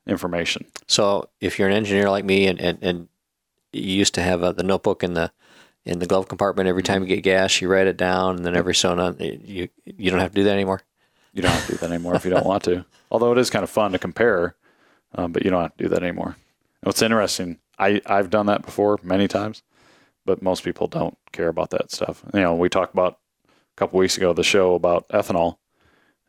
information. 0.05 0.65
So 0.87 1.29
if 1.41 1.59
you're 1.59 1.67
an 1.67 1.73
engineer 1.75 2.09
like 2.09 2.25
me 2.25 2.47
and, 2.47 2.59
and, 2.59 2.77
and 2.81 3.07
you 3.73 3.93
used 3.93 4.13
to 4.15 4.21
have 4.21 4.41
uh, 4.43 4.51
the 4.53 4.63
notebook 4.63 5.03
in 5.03 5.13
the 5.13 5.31
in 5.85 5.99
the 5.99 6.05
glove 6.05 6.27
compartment 6.27 6.67
every 6.67 6.83
time 6.83 7.01
you 7.01 7.07
get 7.07 7.23
gas, 7.23 7.61
you 7.61 7.67
write 7.69 7.87
it 7.87 7.97
down, 7.97 8.37
and 8.37 8.45
then 8.45 8.55
every 8.55 8.75
so 8.75 8.97
on 8.97 9.17
you 9.19 9.69
you 9.85 10.11
don't 10.11 10.19
have 10.19 10.31
to 10.31 10.35
do 10.35 10.43
that 10.45 10.53
anymore. 10.53 10.81
You 11.33 11.41
don't 11.41 11.51
have 11.51 11.65
to 11.67 11.71
do 11.73 11.77
that 11.79 11.91
anymore 11.91 12.15
if 12.15 12.23
you 12.25 12.31
don't 12.31 12.45
want 12.45 12.63
to. 12.63 12.85
Although 13.11 13.31
it 13.33 13.37
is 13.37 13.49
kind 13.49 13.63
of 13.63 13.69
fun 13.69 13.91
to 13.91 13.99
compare, 13.99 14.55
um, 15.15 15.31
but 15.31 15.43
you 15.45 15.51
don't 15.51 15.61
have 15.61 15.75
to 15.77 15.83
do 15.83 15.89
that 15.89 16.01
anymore. 16.03 16.35
What's 16.87 17.01
interesting, 17.01 17.57
I, 17.77 18.01
I've 18.05 18.29
done 18.29 18.45
that 18.45 18.61
before 18.61 18.97
many 19.03 19.27
times, 19.27 19.61
but 20.25 20.41
most 20.41 20.63
people 20.63 20.87
don't 20.87 21.17
care 21.33 21.49
about 21.49 21.71
that 21.71 21.91
stuff. 21.91 22.23
You 22.33 22.39
know, 22.39 22.55
we 22.55 22.69
talked 22.69 22.93
about 22.93 23.19
a 23.45 23.51
couple 23.75 23.99
weeks 23.99 24.15
ago 24.15 24.31
the 24.31 24.41
show 24.41 24.73
about 24.73 25.05
ethanol 25.09 25.57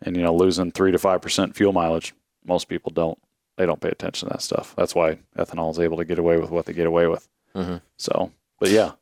and, 0.02 0.16
you 0.16 0.22
know, 0.24 0.34
losing 0.34 0.72
three 0.72 0.90
to 0.90 0.98
5% 0.98 1.54
fuel 1.54 1.72
mileage. 1.72 2.12
Most 2.44 2.68
people 2.68 2.90
don't. 2.90 3.16
They 3.56 3.66
don't 3.66 3.80
pay 3.80 3.90
attention 3.90 4.28
to 4.28 4.32
that 4.34 4.42
stuff. 4.42 4.74
That's 4.76 4.96
why 4.96 5.18
ethanol 5.36 5.70
is 5.70 5.78
able 5.78 5.96
to 5.98 6.04
get 6.04 6.18
away 6.18 6.38
with 6.38 6.50
what 6.50 6.66
they 6.66 6.72
get 6.72 6.88
away 6.88 7.06
with. 7.06 7.28
Mhm. 7.54 7.80
So, 7.96 8.32
but 8.58 8.70
yeah, 8.70 8.92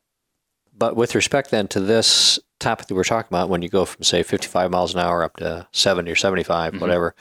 But 0.77 0.95
with 0.95 1.15
respect 1.15 1.49
then 1.49 1.67
to 1.69 1.79
this 1.79 2.37
topic 2.59 2.85
that 2.85 2.93
we're 2.93 3.03
talking 3.03 3.29
about, 3.35 3.49
when 3.49 3.63
you 3.63 3.69
go 3.69 3.83
from 3.85 4.03
say 4.03 4.21
55 4.21 4.69
miles 4.69 4.93
an 4.93 4.99
hour 4.99 5.23
up 5.23 5.37
to 5.37 5.65
70 5.71 6.11
or 6.11 6.15
75, 6.15 6.73
Mm-hmm. 6.73 6.81
whatever, 6.81 7.15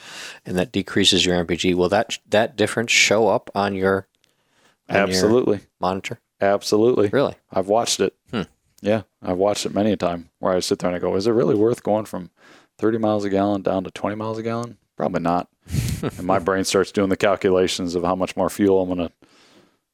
and 0.44 0.58
that 0.58 0.72
decreases 0.72 1.24
your 1.24 1.42
MPG, 1.42 1.74
will 1.74 1.88
that 1.88 2.18
that 2.28 2.54
difference 2.54 2.92
show 2.92 3.28
up 3.28 3.48
on 3.54 3.74
your 3.74 4.08
absolutely. 4.88 5.60
monitor? 5.80 6.20
Absolutely. 6.40 7.08
Really? 7.08 7.34
I've 7.50 7.68
watched 7.68 8.00
it. 8.00 8.14
Hmm. 8.30 8.42
Yeah, 8.82 9.02
I've 9.22 9.38
watched 9.38 9.66
it 9.66 9.74
many 9.74 9.92
a 9.92 9.96
time 9.96 10.28
where 10.38 10.54
I 10.54 10.60
sit 10.60 10.78
there 10.78 10.88
and 10.90 10.96
I 10.96 11.00
go, 11.00 11.16
is 11.16 11.26
it 11.26 11.32
really 11.32 11.54
worth 11.54 11.82
going 11.82 12.04
from 12.04 12.30
30 12.78 12.98
miles 12.98 13.24
a 13.24 13.30
gallon 13.30 13.62
down 13.62 13.84
to 13.84 13.90
20 13.90 14.16
miles 14.16 14.38
a 14.38 14.42
gallon? 14.42 14.76
Probably 14.96 15.20
not. 15.20 15.48
and 16.02 16.24
my 16.24 16.38
brain 16.38 16.64
starts 16.64 16.92
doing 16.92 17.08
the 17.08 17.16
calculations 17.16 17.94
of 17.94 18.04
how 18.04 18.14
much 18.14 18.36
more 18.36 18.50
fuel 18.50 18.82
I'm 18.82 18.88
going 18.88 19.08
to, 19.08 19.12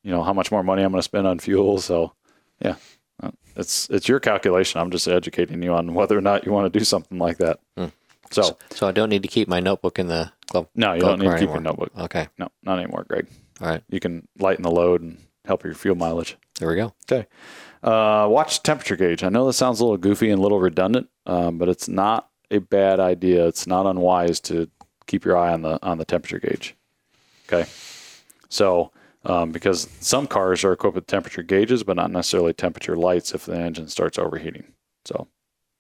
you 0.03 0.11
know, 0.11 0.23
how 0.23 0.33
much 0.33 0.51
more 0.51 0.63
money 0.63 0.83
I'm 0.83 0.91
going 0.91 0.99
to 0.99 1.05
spend 1.05 1.27
on 1.27 1.39
fuel. 1.39 1.79
So, 1.79 2.13
yeah, 2.61 2.75
uh, 3.23 3.31
it's 3.57 3.89
it's 3.89 4.09
your 4.09 4.21
calculation. 4.21 4.81
I'm 4.81 4.91
just 4.91 5.09
educating 5.09 5.63
you 5.63 5.73
on 5.73 5.95
whether 5.95 6.19
or 6.19 6.21
not 6.21 6.45
you 6.45 6.53
want 6.53 6.73
to 6.73 6.79
do 6.79 6.85
something 6.85 7.19
like 7.19 7.39
that. 7.39 7.61
Hmm. 7.77 7.87
So, 8.31 8.57
So 8.71 8.87
I 8.89 8.93
don't 8.93 9.11
need 9.11 9.23
to 9.23 9.29
keep 9.29 9.47
my 9.47 9.61
notebook 9.61 9.99
in 9.99 10.09
the 10.09 10.33
club. 10.51 10.69
no, 10.75 10.95
you 10.95 11.01
glove 11.01 11.19
don't 11.19 11.21
need 11.21 11.33
to 11.33 11.39
keep 11.39 11.49
compartment 11.49 11.79
your 11.79 11.87
notebook. 11.87 12.05
Okay. 12.05 12.29
No, 12.39 12.49
not 12.63 12.79
anymore, 12.79 13.05
Greg. 13.09 13.27
All 13.63 13.69
right. 13.69 13.83
You 13.89 14.01
can 14.01 14.27
lighten 14.39 14.65
the 14.65 14.71
load 14.71 15.03
and 15.03 15.19
help 15.45 15.65
your 15.65 15.75
fuel 15.75 15.95
mileage. 15.95 16.37
There 16.59 16.69
we 16.69 16.77
go. 16.77 16.93
Okay. 17.11 17.27
Uh, 17.83 18.27
watch 18.29 18.63
temperature 18.63 18.97
gauge. 18.97 19.23
I 19.23 19.29
know 19.29 19.47
this 19.47 19.57
sounds 19.57 19.81
a 19.81 19.85
little 19.85 19.99
goofy 19.99 20.31
and 20.31 20.39
a 20.39 20.43
little 20.43 20.61
redundant, 20.61 21.09
um, 21.27 21.59
but 21.59 21.69
it's 21.69 21.89
not 21.89 22.29
a 22.51 22.59
bad 22.59 23.01
idea. 23.01 23.47
It's 23.47 23.67
not 23.67 23.87
unwise 23.87 24.41
to 24.41 24.69
keep 25.07 25.25
your 25.25 25.37
eye 25.37 25.53
on 25.53 25.63
the 25.63 25.79
on 25.83 25.99
the 25.99 26.05
temperature 26.05 26.39
gauge. 26.39 26.77
Okay, 27.47 27.69
so 28.49 28.93
um, 29.25 29.51
because 29.51 29.89
some 30.01 30.27
cars 30.27 30.65
are 30.65 30.73
equipped 30.73 30.95
with 30.95 31.07
temperature 31.07 31.43
gauges, 31.43 31.83
but 31.83 31.97
not 31.97 32.11
necessarily 32.11 32.53
temperature 32.53 32.97
lights 32.97 33.33
if 33.35 33.47
the 33.47 33.57
engine 33.57 33.89
starts 33.89 34.19
overheating. 34.19 34.65
So, 35.05 35.27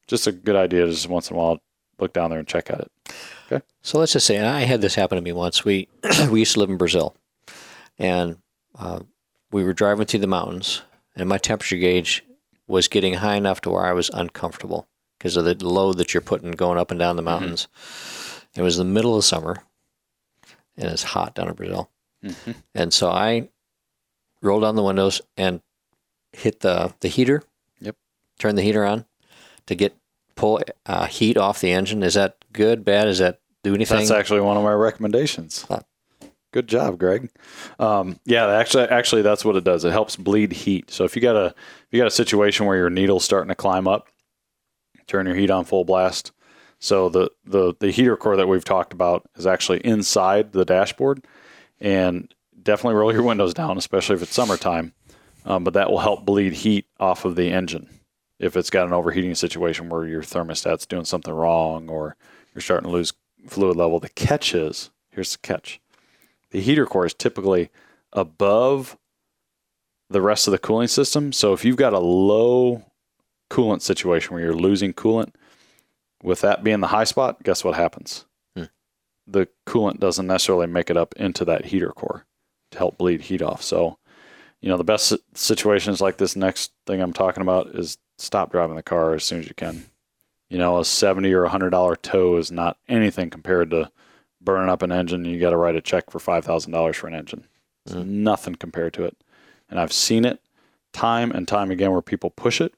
just 0.08 0.26
a 0.26 0.32
good 0.32 0.56
idea 0.56 0.86
to 0.86 0.90
just 0.90 1.08
once 1.08 1.30
in 1.30 1.36
a 1.36 1.38
while 1.38 1.60
look 2.00 2.12
down 2.12 2.30
there 2.30 2.38
and 2.38 2.48
check 2.48 2.68
at 2.70 2.80
it. 2.80 2.90
Okay. 3.50 3.64
So 3.82 3.98
let's 3.98 4.12
just 4.12 4.26
say, 4.26 4.36
and 4.36 4.46
I 4.46 4.62
had 4.62 4.80
this 4.80 4.96
happen 4.96 5.16
to 5.16 5.22
me 5.22 5.32
once. 5.32 5.64
We 5.64 5.88
we 6.30 6.40
used 6.40 6.54
to 6.54 6.60
live 6.60 6.70
in 6.70 6.76
Brazil, 6.76 7.14
and 7.98 8.38
uh, 8.78 9.00
we 9.50 9.64
were 9.64 9.72
driving 9.72 10.06
through 10.06 10.20
the 10.20 10.26
mountains, 10.26 10.82
and 11.14 11.28
my 11.28 11.38
temperature 11.38 11.76
gauge 11.76 12.24
was 12.66 12.88
getting 12.88 13.14
high 13.14 13.36
enough 13.36 13.60
to 13.62 13.70
where 13.70 13.84
I 13.84 13.92
was 13.92 14.10
uncomfortable 14.10 14.88
because 15.18 15.36
of 15.36 15.44
the 15.44 15.54
load 15.66 15.98
that 15.98 16.14
you're 16.14 16.20
putting 16.20 16.52
going 16.52 16.78
up 16.78 16.90
and 16.90 16.98
down 16.98 17.16
the 17.16 17.22
mountains. 17.22 17.66
Mm-hmm. 17.66 18.60
It 18.60 18.64
was 18.64 18.76
the 18.76 18.84
middle 18.84 19.16
of 19.16 19.24
summer, 19.24 19.62
and 20.76 20.90
it's 20.90 21.02
hot 21.02 21.34
down 21.34 21.48
in 21.48 21.54
Brazil, 21.54 21.90
mm-hmm. 22.24 22.52
and 22.74 22.92
so 22.92 23.10
I 23.10 23.48
rolled 24.40 24.62
down 24.62 24.76
the 24.76 24.82
windows 24.82 25.22
and 25.36 25.60
hit 26.32 26.60
the 26.60 26.94
the 27.00 27.08
heater. 27.08 27.42
Yep. 27.80 27.96
Turn 28.38 28.56
the 28.56 28.62
heater 28.62 28.84
on 28.84 29.06
to 29.66 29.74
get 29.74 29.96
pull 30.34 30.60
uh, 30.86 31.06
heat 31.06 31.36
off 31.36 31.60
the 31.60 31.72
engine. 31.72 32.02
Is 32.02 32.14
that 32.14 32.36
good, 32.52 32.84
bad? 32.84 33.08
Is 33.08 33.18
that 33.18 33.40
do 33.62 33.74
anything? 33.74 33.98
That's 33.98 34.10
actually 34.10 34.40
one 34.40 34.56
of 34.56 34.64
my 34.64 34.72
recommendations. 34.72 35.64
Uh, 35.70 35.80
good 36.52 36.68
job, 36.68 36.98
Greg. 36.98 37.30
Um, 37.78 38.20
yeah, 38.24 38.46
actually, 38.46 38.84
actually, 38.84 39.22
that's 39.22 39.44
what 39.44 39.56
it 39.56 39.64
does. 39.64 39.84
It 39.84 39.92
helps 39.92 40.16
bleed 40.16 40.52
heat. 40.52 40.90
So 40.90 41.04
if 41.04 41.16
you 41.16 41.22
got 41.22 41.36
a 41.36 41.46
if 41.46 41.86
you 41.90 41.98
got 41.98 42.06
a 42.06 42.12
situation 42.12 42.66
where 42.66 42.76
your 42.76 42.90
needle's 42.90 43.24
starting 43.24 43.48
to 43.48 43.54
climb 43.54 43.88
up, 43.88 44.08
turn 45.06 45.26
your 45.26 45.34
heat 45.34 45.50
on 45.50 45.64
full 45.64 45.84
blast. 45.84 46.32
So 46.78 47.08
the 47.08 47.30
the 47.44 47.74
the 47.80 47.90
heater 47.90 48.16
core 48.16 48.36
that 48.36 48.48
we've 48.48 48.64
talked 48.64 48.92
about 48.92 49.28
is 49.36 49.46
actually 49.46 49.80
inside 49.80 50.52
the 50.52 50.64
dashboard, 50.64 51.24
and 51.80 52.32
definitely 52.62 52.94
roll 52.94 53.12
your 53.12 53.22
windows 53.22 53.54
down, 53.54 53.78
especially 53.78 54.16
if 54.16 54.22
it's 54.22 54.34
summertime. 54.34 54.92
Um, 55.44 55.64
but 55.64 55.74
that 55.74 55.90
will 55.90 55.98
help 55.98 56.24
bleed 56.24 56.52
heat 56.52 56.86
off 57.00 57.24
of 57.24 57.34
the 57.34 57.50
engine 57.50 57.88
if 58.38 58.56
it's 58.56 58.70
got 58.70 58.86
an 58.86 58.92
overheating 58.92 59.34
situation 59.34 59.88
where 59.88 60.06
your 60.06 60.22
thermostat's 60.22 60.86
doing 60.86 61.04
something 61.04 61.34
wrong 61.34 61.88
or 61.88 62.16
you're 62.54 62.62
starting 62.62 62.88
to 62.88 62.92
lose 62.92 63.12
fluid 63.48 63.76
level. 63.76 63.98
The 63.98 64.08
catch 64.10 64.54
is 64.54 64.90
here's 65.10 65.32
the 65.32 65.38
catch 65.38 65.80
the 66.52 66.60
heater 66.60 66.86
core 66.86 67.06
is 67.06 67.14
typically 67.14 67.70
above 68.12 68.96
the 70.08 70.22
rest 70.22 70.46
of 70.46 70.52
the 70.52 70.58
cooling 70.58 70.88
system. 70.88 71.32
So 71.32 71.52
if 71.52 71.64
you've 71.64 71.76
got 71.76 71.94
a 71.94 71.98
low 71.98 72.84
coolant 73.50 73.82
situation 73.82 74.34
where 74.34 74.44
you're 74.44 74.54
losing 74.54 74.92
coolant, 74.92 75.34
with 76.22 76.40
that 76.42 76.62
being 76.62 76.80
the 76.80 76.88
high 76.88 77.04
spot, 77.04 77.42
guess 77.42 77.64
what 77.64 77.74
happens? 77.74 78.26
Hmm. 78.56 78.64
The 79.26 79.48
coolant 79.66 79.98
doesn't 79.98 80.26
necessarily 80.26 80.66
make 80.66 80.88
it 80.88 80.96
up 80.96 81.14
into 81.16 81.44
that 81.46 81.66
heater 81.66 81.90
core 81.90 82.26
to 82.70 82.78
help 82.78 82.98
bleed 82.98 83.22
heat 83.22 83.42
off. 83.42 83.62
So, 83.62 83.98
you 84.60 84.68
know, 84.68 84.76
the 84.76 84.84
best 84.84 85.12
situations 85.34 86.00
like 86.00 86.18
this 86.18 86.36
next 86.36 86.72
thing 86.86 87.00
I'm 87.00 87.12
talking 87.12 87.42
about 87.42 87.68
is 87.68 87.98
stop 88.18 88.52
driving 88.52 88.76
the 88.76 88.82
car 88.82 89.14
as 89.14 89.24
soon 89.24 89.40
as 89.40 89.48
you 89.48 89.54
can. 89.54 89.86
You 90.48 90.58
know, 90.58 90.78
a 90.78 90.84
seventy 90.84 91.32
or 91.32 91.44
a 91.44 91.48
hundred 91.48 91.70
dollar 91.70 91.96
tow 91.96 92.36
is 92.36 92.52
not 92.52 92.76
anything 92.88 93.30
compared 93.30 93.70
to 93.70 93.90
burning 94.44 94.70
up 94.70 94.82
an 94.82 94.92
engine. 94.92 95.24
and 95.24 95.32
You 95.32 95.40
got 95.40 95.50
to 95.50 95.56
write 95.56 95.76
a 95.76 95.80
check 95.80 96.10
for 96.10 96.18
five 96.18 96.44
thousand 96.44 96.72
dollars 96.72 96.96
for 96.96 97.06
an 97.06 97.14
engine. 97.14 97.46
It's 97.86 97.94
mm. 97.94 98.06
nothing 98.06 98.54
compared 98.54 98.94
to 98.94 99.04
it. 99.04 99.16
And 99.68 99.80
I've 99.80 99.92
seen 99.92 100.24
it 100.24 100.40
time 100.92 101.30
and 101.30 101.48
time 101.48 101.70
again 101.70 101.92
where 101.92 102.02
people 102.02 102.30
push 102.30 102.60
it, 102.60 102.74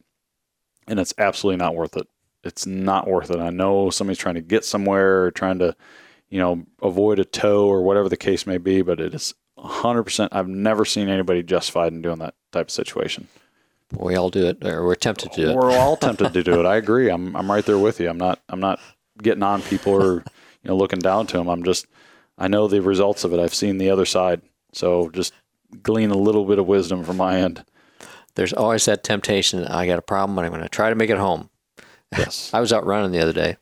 and 0.86 0.98
it's 1.00 1.14
absolutely 1.18 1.58
not 1.58 1.74
worth 1.74 1.96
it. 1.96 2.08
It's 2.44 2.66
not 2.66 3.08
worth 3.08 3.30
it. 3.30 3.40
I 3.40 3.50
know 3.50 3.90
somebody's 3.90 4.18
trying 4.18 4.36
to 4.36 4.40
get 4.40 4.64
somewhere, 4.64 5.24
or 5.24 5.30
trying 5.30 5.58
to, 5.60 5.74
you 6.28 6.38
know, 6.38 6.64
avoid 6.82 7.18
a 7.18 7.24
tow 7.24 7.66
or 7.66 7.82
whatever 7.82 8.08
the 8.08 8.16
case 8.16 8.46
may 8.46 8.58
be, 8.58 8.82
but 8.82 9.00
it 9.00 9.14
is 9.14 9.34
100%. 9.58 10.28
I've 10.30 10.48
never 10.48 10.84
seen 10.84 11.08
anybody 11.08 11.42
justified 11.42 11.92
in 11.92 12.02
doing 12.02 12.18
that 12.18 12.34
type 12.52 12.66
of 12.66 12.70
situation. 12.70 13.28
We 13.92 14.14
all 14.16 14.30
do 14.30 14.46
it, 14.46 14.64
or 14.64 14.84
we're 14.84 14.94
tempted 14.94 15.32
to 15.32 15.40
do 15.40 15.50
it. 15.50 15.56
We're 15.56 15.72
all 15.72 15.96
tempted 15.96 16.32
to 16.32 16.42
do 16.42 16.60
it. 16.60 16.66
I 16.66 16.76
agree. 16.76 17.10
I'm 17.10 17.36
I'm 17.36 17.50
right 17.50 17.64
there 17.64 17.78
with 17.78 18.00
you. 18.00 18.08
I'm 18.08 18.18
not 18.18 18.40
I'm 18.48 18.60
not 18.60 18.80
getting 19.22 19.42
on 19.42 19.62
people 19.62 19.92
or 19.92 20.24
you 20.64 20.68
know 20.68 20.76
looking 20.76 20.98
down 20.98 21.26
to 21.28 21.36
them. 21.36 21.48
I'm 21.48 21.62
just 21.62 21.86
I 22.36 22.48
know 22.48 22.66
the 22.66 22.82
results 22.82 23.24
of 23.24 23.32
it. 23.32 23.40
I've 23.40 23.54
seen 23.54 23.78
the 23.78 23.90
other 23.90 24.06
side. 24.06 24.42
So 24.72 25.10
just 25.10 25.32
glean 25.82 26.10
a 26.10 26.16
little 26.16 26.44
bit 26.44 26.58
of 26.58 26.66
wisdom 26.66 27.04
from 27.04 27.16
my 27.16 27.38
end. 27.38 27.64
There's 28.34 28.52
always 28.52 28.84
that 28.86 29.04
temptation. 29.04 29.64
I 29.64 29.86
got 29.86 29.98
a 29.98 30.02
problem, 30.02 30.34
but 30.34 30.44
I'm 30.44 30.50
going 30.50 30.62
to 30.62 30.68
try 30.68 30.90
to 30.90 30.96
make 30.96 31.10
it 31.10 31.18
home. 31.18 31.50
Yes. 32.16 32.50
I 32.54 32.60
was 32.60 32.72
out 32.72 32.84
running 32.84 33.12
the 33.12 33.20
other 33.20 33.32
day, 33.32 33.56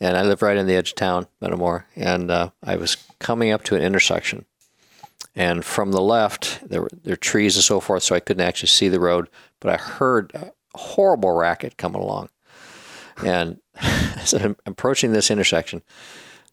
and 0.00 0.16
I 0.16 0.22
live 0.22 0.42
right 0.42 0.56
in 0.56 0.66
the 0.66 0.74
edge 0.74 0.90
of 0.90 0.96
town, 0.96 1.28
Metamora, 1.40 1.84
and 1.94 2.30
uh, 2.30 2.50
I 2.62 2.76
was 2.76 2.96
coming 3.20 3.52
up 3.52 3.62
to 3.64 3.76
an 3.76 3.82
intersection, 3.82 4.46
and 5.36 5.64
from 5.64 5.92
the 5.92 6.00
left, 6.00 6.68
there 6.68 6.82
were, 6.82 6.90
there 7.04 7.12
were 7.12 7.16
trees 7.16 7.56
and 7.56 7.64
so 7.64 7.78
forth, 7.78 8.02
so 8.02 8.16
I 8.16 8.20
couldn't 8.20 8.46
actually 8.46 8.68
see 8.68 8.88
the 8.88 9.00
road. 9.00 9.28
But 9.60 9.72
I 9.72 9.76
heard 9.76 10.32
a 10.34 10.52
horrible 10.74 11.32
racket 11.32 11.76
coming 11.76 12.02
along. 12.02 12.30
And 13.24 13.60
as 13.76 14.34
I'm 14.34 14.56
approaching 14.66 15.12
this 15.12 15.30
intersection, 15.30 15.82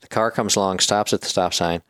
the 0.01 0.07
car 0.07 0.31
comes 0.31 0.55
along, 0.55 0.79
stops 0.79 1.13
at 1.13 1.21
the 1.21 1.27
stop 1.27 1.53
sign, 1.53 1.81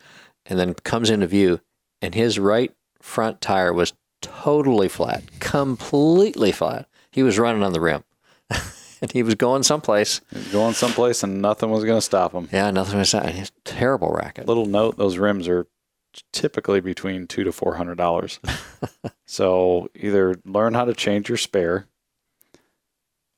and 0.46 0.60
then 0.60 0.74
comes 0.74 1.10
into 1.10 1.28
view. 1.28 1.62
And 2.02 2.14
his 2.16 2.40
right 2.40 2.74
front 3.02 3.42
tire 3.42 3.74
was 3.74 3.94
totally 4.22 4.88
flat, 4.88 5.24
completely 5.40 6.52
flat. 6.52 6.88
He 7.12 7.24
was 7.24 7.40
running 7.40 7.64
on 7.64 7.74
the 7.74 7.82
rim. 7.82 8.04
and 9.02 9.12
he 9.12 9.24
was 9.24 9.36
going 9.36 9.64
someplace. 9.64 10.22
Was 10.32 10.48
going 10.52 10.74
someplace, 10.74 11.24
and 11.24 11.42
nothing 11.42 11.70
was 11.70 11.84
going 11.84 11.98
to 11.98 12.02
stop 12.02 12.34
him. 12.34 12.50
Yeah, 12.52 12.72
nothing 12.72 13.00
was. 13.00 13.14
Terrible 13.64 14.12
racket. 14.12 14.48
Little 14.48 14.66
note: 14.66 14.98
those 14.98 15.18
rims 15.18 15.48
are 15.48 15.68
typically 16.32 16.80
between 16.80 17.28
two 17.28 17.44
to 17.44 17.52
four 17.52 17.76
hundred 17.76 17.98
dollars. 17.98 18.40
so 19.26 19.90
either 19.96 20.36
learn 20.46 20.74
how 20.74 20.86
to 20.86 20.94
change 20.94 21.30
your 21.30 21.38
spare, 21.38 21.88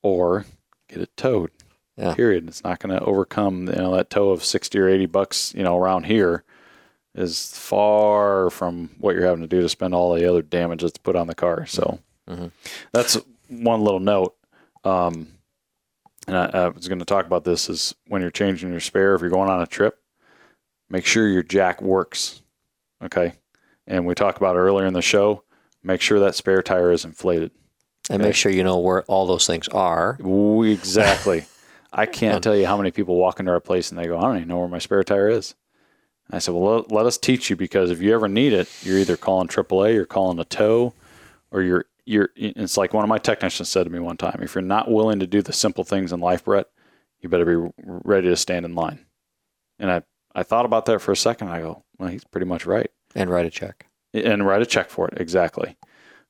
or 0.02 0.46
get 0.88 1.02
it 1.02 1.16
towed. 1.18 1.52
Yeah. 2.00 2.14
Period. 2.16 2.48
It's 2.48 2.64
not 2.64 2.80
going 2.80 2.98
to 2.98 3.04
overcome 3.04 3.68
you 3.68 3.76
know 3.76 3.96
that 3.96 4.10
tow 4.10 4.30
of 4.30 4.44
sixty 4.44 4.80
or 4.80 4.88
eighty 4.88 5.06
bucks. 5.06 5.54
You 5.56 5.64
know 5.64 5.78
around 5.78 6.06
here 6.06 6.44
is 7.16 7.52
far 7.54 8.50
from 8.50 8.92
what 9.00 9.16
you're 9.16 9.26
having 9.26 9.42
to 9.42 9.48
do 9.48 9.62
to 9.62 9.70
spend 9.70 9.94
all 9.94 10.14
the 10.14 10.30
other 10.30 10.42
damage 10.42 10.82
that's 10.82 10.98
put 10.98 11.16
on 11.16 11.28
the 11.28 11.36
car. 11.36 11.66
So 11.66 12.00
mm-hmm. 12.30 12.48
that's 12.94 13.18
one 13.50 13.82
little 13.82 14.00
note. 14.00 14.36
Um, 14.84 15.28
and 16.28 16.38
I, 16.38 16.46
I 16.46 16.68
was 16.70 16.88
going 16.88 17.00
to 17.00 17.06
talk 17.06 17.26
about 17.26 17.44
this 17.44 17.68
is 17.70 17.96
when 18.08 18.22
you're 18.22 18.32
changing 18.32 18.72
your 18.72 18.80
spare, 18.80 19.16
if 19.16 19.22
you're 19.22 19.32
going 19.32 19.50
on 19.50 19.62
a 19.62 19.68
trip, 19.68 20.00
make 20.90 21.06
sure 21.06 21.28
your 21.28 21.44
jack 21.44 21.82
works 21.82 22.44
Okay. 23.04 23.34
And 23.88 24.06
we 24.06 24.14
talked 24.14 24.38
about 24.38 24.56
earlier 24.56 24.86
in 24.86 24.94
the 24.94 25.02
show, 25.02 25.44
make 25.84 26.02
sure 26.02 26.20
that 26.20 26.36
spare 26.36 26.62
tire 26.62 26.92
is 26.92 27.06
inflated. 27.06 27.52
And 28.10 28.22
okay? 28.22 28.30
make 28.30 28.36
sure 28.36 28.52
you 28.52 28.64
know 28.64 28.80
where 28.80 29.04
all 29.04 29.26
those 29.26 29.48
things 29.48 29.68
are. 29.70 30.18
We, 30.20 30.72
exactly. 30.72 31.46
I 31.92 32.06
can't 32.06 32.44
tell 32.44 32.56
you 32.56 32.66
how 32.66 32.78
many 32.78 32.92
people 32.92 33.16
walk 33.16 33.40
into 33.40 33.52
our 33.52 33.60
place 33.60 33.90
and 33.90 34.00
they 34.00 34.06
go, 34.06 34.18
I 34.18 34.22
don't 34.22 34.38
even 34.38 34.48
know 34.48 34.60
where 34.60 34.68
my 34.68 34.80
spare 34.80 35.04
tire 35.04 35.30
is. 35.30 35.56
And 36.28 36.36
I 36.36 36.40
said, 36.40 36.54
well, 36.54 36.78
let, 36.78 36.92
let 36.92 37.06
us 37.06 37.18
teach 37.18 37.50
you 37.50 37.56
because 37.56 37.90
if 37.90 38.02
you 38.02 38.14
ever 38.14 38.28
need 38.28 38.54
it, 38.54 38.70
you're 38.84 39.00
either 39.00 39.18
calling 39.18 39.48
AAA, 39.48 39.96
you're 39.96 40.06
calling 40.06 40.40
a 40.40 40.46
tow, 40.46 40.94
or 41.52 41.62
you're 41.62 41.86
you're. 42.06 42.30
It's 42.36 42.78
like 42.78 42.94
one 42.94 43.04
of 43.04 43.10
my 43.10 43.18
technicians 43.18 43.70
said 43.70 43.86
to 43.86 43.90
me 43.90 44.00
one 44.00 44.18
time: 44.18 44.40
if 44.42 44.54
you're 44.54 44.62
not 44.62 44.92
willing 44.92 45.20
to 45.20 45.28
do 45.28 45.42
the 45.42 45.54
simple 45.54 45.84
things 45.84 46.12
in 46.12 46.20
life, 46.20 46.44
Brett, 46.44 46.68
you 47.20 47.30
better 47.30 47.46
be 47.46 47.72
ready 47.84 48.30
to 48.30 48.36
stand 48.36 48.66
in 48.66 48.76
line. 48.76 49.06
And 49.80 49.92
I 49.92 50.04
I 50.36 50.44
thought 50.44 50.66
about 50.66 50.86
that 50.86 51.02
for 51.02 51.12
a 51.12 51.18
second. 51.18 51.50
I 51.50 51.62
go, 51.62 51.84
well, 51.98 52.10
he's 52.10 52.24
pretty 52.24 52.46
much 52.46 52.66
right. 52.66 52.90
And 53.16 53.30
write 53.30 53.46
a 53.46 53.50
check. 53.50 53.88
And 54.14 54.46
write 54.46 54.62
a 54.62 54.66
check 54.66 54.90
for 54.90 55.08
it. 55.08 55.20
Exactly. 55.20 55.78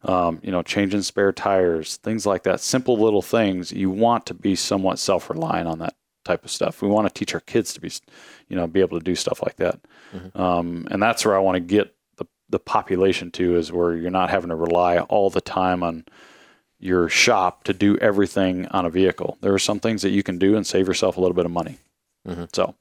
Um, 0.03 0.39
you 0.41 0.51
know, 0.51 0.61
changing 0.61 1.01
spare 1.01 1.33
tires, 1.33 1.97
things 1.97 2.25
like 2.25 2.43
that. 2.43 2.61
Simple 2.61 2.97
little 2.97 3.21
things. 3.21 3.73
You 3.73 3.89
want 3.89 4.25
to 4.27 4.33
be 4.33 4.55
somewhat 4.55 4.97
self 4.97 5.29
reliant 5.29 5.67
on 5.67 5.79
that 5.79 5.95
type 6.23 6.45
of 6.45 6.51
stuff. 6.51 6.81
We 6.81 6.87
want 6.87 7.07
to 7.07 7.13
teach 7.13 7.33
our 7.33 7.41
kids 7.41 7.73
to 7.73 7.81
be, 7.81 7.91
you 8.47 8.55
know, 8.55 8.67
be 8.67 8.79
able 8.79 8.97
to 8.97 9.03
do 9.03 9.15
stuff 9.15 9.41
like 9.43 9.57
that. 9.57 9.79
Mm-hmm. 10.15 10.41
Um, 10.41 10.87
and 10.89 11.01
that's 11.01 11.25
where 11.25 11.35
I 11.35 11.39
want 11.39 11.55
to 11.55 11.59
get 11.59 11.95
the, 12.17 12.25
the 12.49 12.59
population 12.59 13.31
to 13.31 13.57
is 13.57 13.71
where 13.71 13.95
you're 13.95 14.11
not 14.11 14.29
having 14.29 14.49
to 14.49 14.55
rely 14.55 14.99
all 14.99 15.29
the 15.29 15.41
time 15.41 15.83
on 15.83 16.05
your 16.79 17.09
shop 17.09 17.65
to 17.65 17.73
do 17.73 17.97
everything 17.97 18.67
on 18.67 18.85
a 18.85 18.89
vehicle. 18.89 19.37
There 19.41 19.53
are 19.53 19.59
some 19.59 19.79
things 19.79 20.01
that 20.03 20.11
you 20.11 20.23
can 20.23 20.37
do 20.37 20.55
and 20.55 20.65
save 20.65 20.87
yourself 20.87 21.17
a 21.17 21.21
little 21.21 21.35
bit 21.35 21.45
of 21.45 21.51
money. 21.51 21.77
Mm-hmm. 22.27 22.45
So 22.53 22.75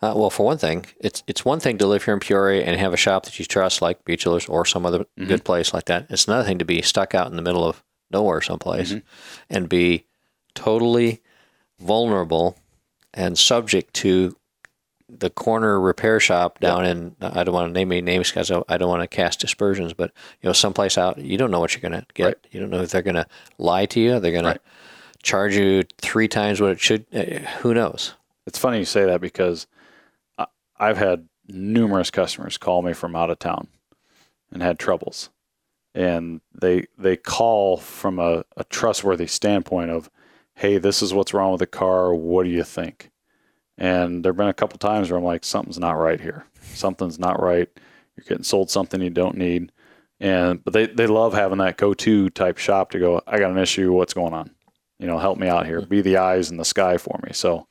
uh, 0.00 0.14
well, 0.16 0.30
for 0.30 0.46
one 0.46 0.58
thing, 0.58 0.86
it's 1.00 1.22
it's 1.26 1.44
one 1.44 1.60
thing 1.60 1.78
to 1.78 1.86
live 1.86 2.04
here 2.04 2.14
in 2.14 2.20
Peoria 2.20 2.64
and 2.64 2.78
have 2.78 2.92
a 2.92 2.96
shop 2.96 3.24
that 3.24 3.38
you 3.38 3.44
trust, 3.44 3.82
like 3.82 4.04
Beach 4.04 4.26
or 4.26 4.66
some 4.66 4.86
other 4.86 5.00
mm-hmm. 5.00 5.26
good 5.26 5.44
place 5.44 5.72
like 5.72 5.86
that. 5.86 6.06
It's 6.10 6.26
another 6.26 6.44
thing 6.44 6.58
to 6.58 6.64
be 6.64 6.82
stuck 6.82 7.14
out 7.14 7.30
in 7.30 7.36
the 7.36 7.42
middle 7.42 7.64
of 7.64 7.82
nowhere 8.10 8.40
someplace 8.40 8.90
mm-hmm. 8.90 9.06
and 9.50 9.68
be 9.68 10.04
totally 10.54 11.22
vulnerable 11.80 12.56
and 13.14 13.38
subject 13.38 13.94
to 13.94 14.36
the 15.08 15.30
corner 15.30 15.78
repair 15.78 16.18
shop 16.20 16.58
down 16.58 16.84
yep. 16.84 16.96
in 16.96 17.16
I 17.20 17.44
don't 17.44 17.54
want 17.54 17.68
to 17.68 17.72
name 17.72 17.92
any 17.92 18.00
names 18.00 18.30
because 18.30 18.50
I 18.50 18.76
don't 18.78 18.88
want 18.88 19.02
to 19.02 19.08
cast 19.08 19.44
aspersions, 19.44 19.92
but 19.92 20.12
you 20.40 20.48
know 20.48 20.52
someplace 20.52 20.96
out 20.96 21.18
you 21.18 21.36
don't 21.36 21.50
know 21.50 21.60
what 21.60 21.74
you're 21.74 21.88
going 21.88 22.00
to 22.00 22.06
get. 22.14 22.24
Right. 22.24 22.46
You 22.50 22.60
don't 22.60 22.70
know 22.70 22.80
if 22.80 22.90
they're 22.90 23.02
going 23.02 23.16
to 23.16 23.26
lie 23.58 23.86
to 23.86 24.00
you, 24.00 24.20
they're 24.20 24.32
going 24.32 24.44
right. 24.44 24.54
to 24.54 25.22
charge 25.22 25.54
you 25.54 25.84
three 25.98 26.28
times 26.28 26.60
what 26.60 26.70
it 26.70 26.80
should. 26.80 27.04
Uh, 27.12 27.40
who 27.60 27.74
knows? 27.74 28.14
It's 28.46 28.58
funny 28.58 28.78
you 28.78 28.84
say 28.84 29.04
that 29.04 29.20
because 29.20 29.66
I- 30.38 30.46
I've 30.78 30.98
had 30.98 31.28
numerous 31.48 32.10
customers 32.10 32.58
call 32.58 32.82
me 32.82 32.92
from 32.92 33.14
out 33.16 33.30
of 33.30 33.38
town 33.38 33.68
and 34.52 34.62
had 34.62 34.78
troubles, 34.78 35.30
and 35.94 36.40
they 36.52 36.86
they 36.98 37.16
call 37.16 37.76
from 37.76 38.18
a, 38.18 38.44
a 38.56 38.64
trustworthy 38.64 39.26
standpoint 39.26 39.90
of, 39.90 40.10
hey, 40.56 40.78
this 40.78 41.02
is 41.02 41.14
what's 41.14 41.34
wrong 41.34 41.52
with 41.52 41.60
the 41.60 41.66
car. 41.66 42.14
What 42.14 42.44
do 42.44 42.50
you 42.50 42.64
think? 42.64 43.10
And 43.78 44.24
there've 44.24 44.36
been 44.36 44.48
a 44.48 44.54
couple 44.54 44.78
times 44.78 45.10
where 45.10 45.18
I'm 45.18 45.24
like, 45.24 45.44
something's 45.44 45.78
not 45.78 45.98
right 45.98 46.20
here. 46.20 46.44
Something's 46.74 47.18
not 47.18 47.42
right. 47.42 47.68
You're 48.16 48.24
getting 48.28 48.44
sold 48.44 48.70
something 48.70 49.00
you 49.00 49.10
don't 49.10 49.36
need. 49.36 49.72
And 50.20 50.62
but 50.62 50.72
they, 50.72 50.86
they 50.86 51.06
love 51.06 51.34
having 51.34 51.58
that 51.58 51.78
go 51.78 51.94
to 51.94 52.30
type 52.30 52.58
shop 52.58 52.90
to 52.92 52.98
go, 52.98 53.20
I 53.26 53.38
got 53.38 53.50
an 53.50 53.58
issue, 53.58 53.92
what's 53.92 54.14
going 54.14 54.34
on? 54.34 54.50
You 54.98 55.06
know, 55.08 55.18
help 55.18 55.38
me 55.38 55.48
out 55.48 55.66
here. 55.66 55.80
Be 55.80 56.00
the 56.00 56.18
eyes 56.18 56.50
in 56.50 56.58
the 56.58 56.64
sky 56.64 56.96
for 56.96 57.18
me. 57.24 57.32
So 57.32 57.66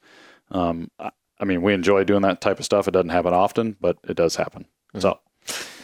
um, 0.51 0.89
I, 0.99 1.11
I 1.39 1.45
mean, 1.45 1.61
we 1.61 1.73
enjoy 1.73 2.03
doing 2.03 2.21
that 2.21 2.41
type 2.41 2.59
of 2.59 2.65
stuff. 2.65 2.87
It 2.87 2.91
doesn't 2.91 3.09
happen 3.09 3.33
often, 3.33 3.75
but 3.81 3.97
it 4.07 4.15
does 4.15 4.35
happen. 4.35 4.65
So 4.99 5.19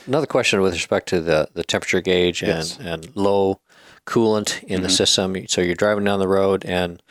Another 0.05 0.27
question 0.27 0.61
with 0.61 0.73
respect 0.73 1.09
to 1.09 1.19
the, 1.19 1.49
the 1.53 1.63
temperature 1.63 1.99
gauge 1.99 2.41
and, 2.41 2.49
Yes. 2.49 2.77
and 2.79 3.13
low 3.15 3.59
coolant 4.05 4.63
in 4.63 4.81
the 4.81 4.89
system. 4.89 5.35
So 5.47 5.59
you're 5.59 5.75
driving 5.75 6.05
down 6.05 6.19
the 6.19 6.27
road 6.29 6.63
and 6.63 7.03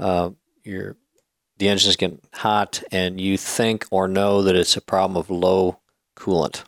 uh, 0.00 0.30
you're, 0.64 0.96
the 1.58 1.68
engine's 1.68 1.94
getting 1.94 2.20
hot 2.32 2.82
and 2.90 3.20
you 3.20 3.36
think 3.36 3.86
or 3.92 4.08
know 4.08 4.42
that 4.42 4.56
it's 4.56 4.76
a 4.76 4.80
problem 4.80 5.16
of 5.16 5.30
low 5.30 5.78
coolant. 6.16 6.64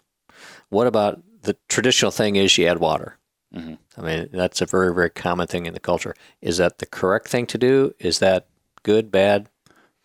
What 0.68 0.87
about 0.87 1.23
the 1.42 1.57
traditional 1.68 2.12
thing 2.12 2.37
is 2.37 2.57
you 2.57 2.66
add 2.66 2.79
water? 2.79 3.18
Mhm. 3.53 3.79
I 3.97 4.01
mean, 4.03 4.29
that's 4.33 4.61
a 4.61 4.66
very, 4.66 4.94
very 4.94 5.11
common 5.11 5.47
thing 5.49 5.66
in 5.66 5.75
the 5.75 5.81
culture. 5.81 6.14
Is 6.40 6.59
that 6.59 6.79
the 6.79 6.87
correct 6.87 7.29
thing 7.29 7.47
to 7.47 7.59
do? 7.59 7.94
Is 7.99 8.18
that 8.20 8.47
good, 8.85 9.11
bad? 9.11 9.49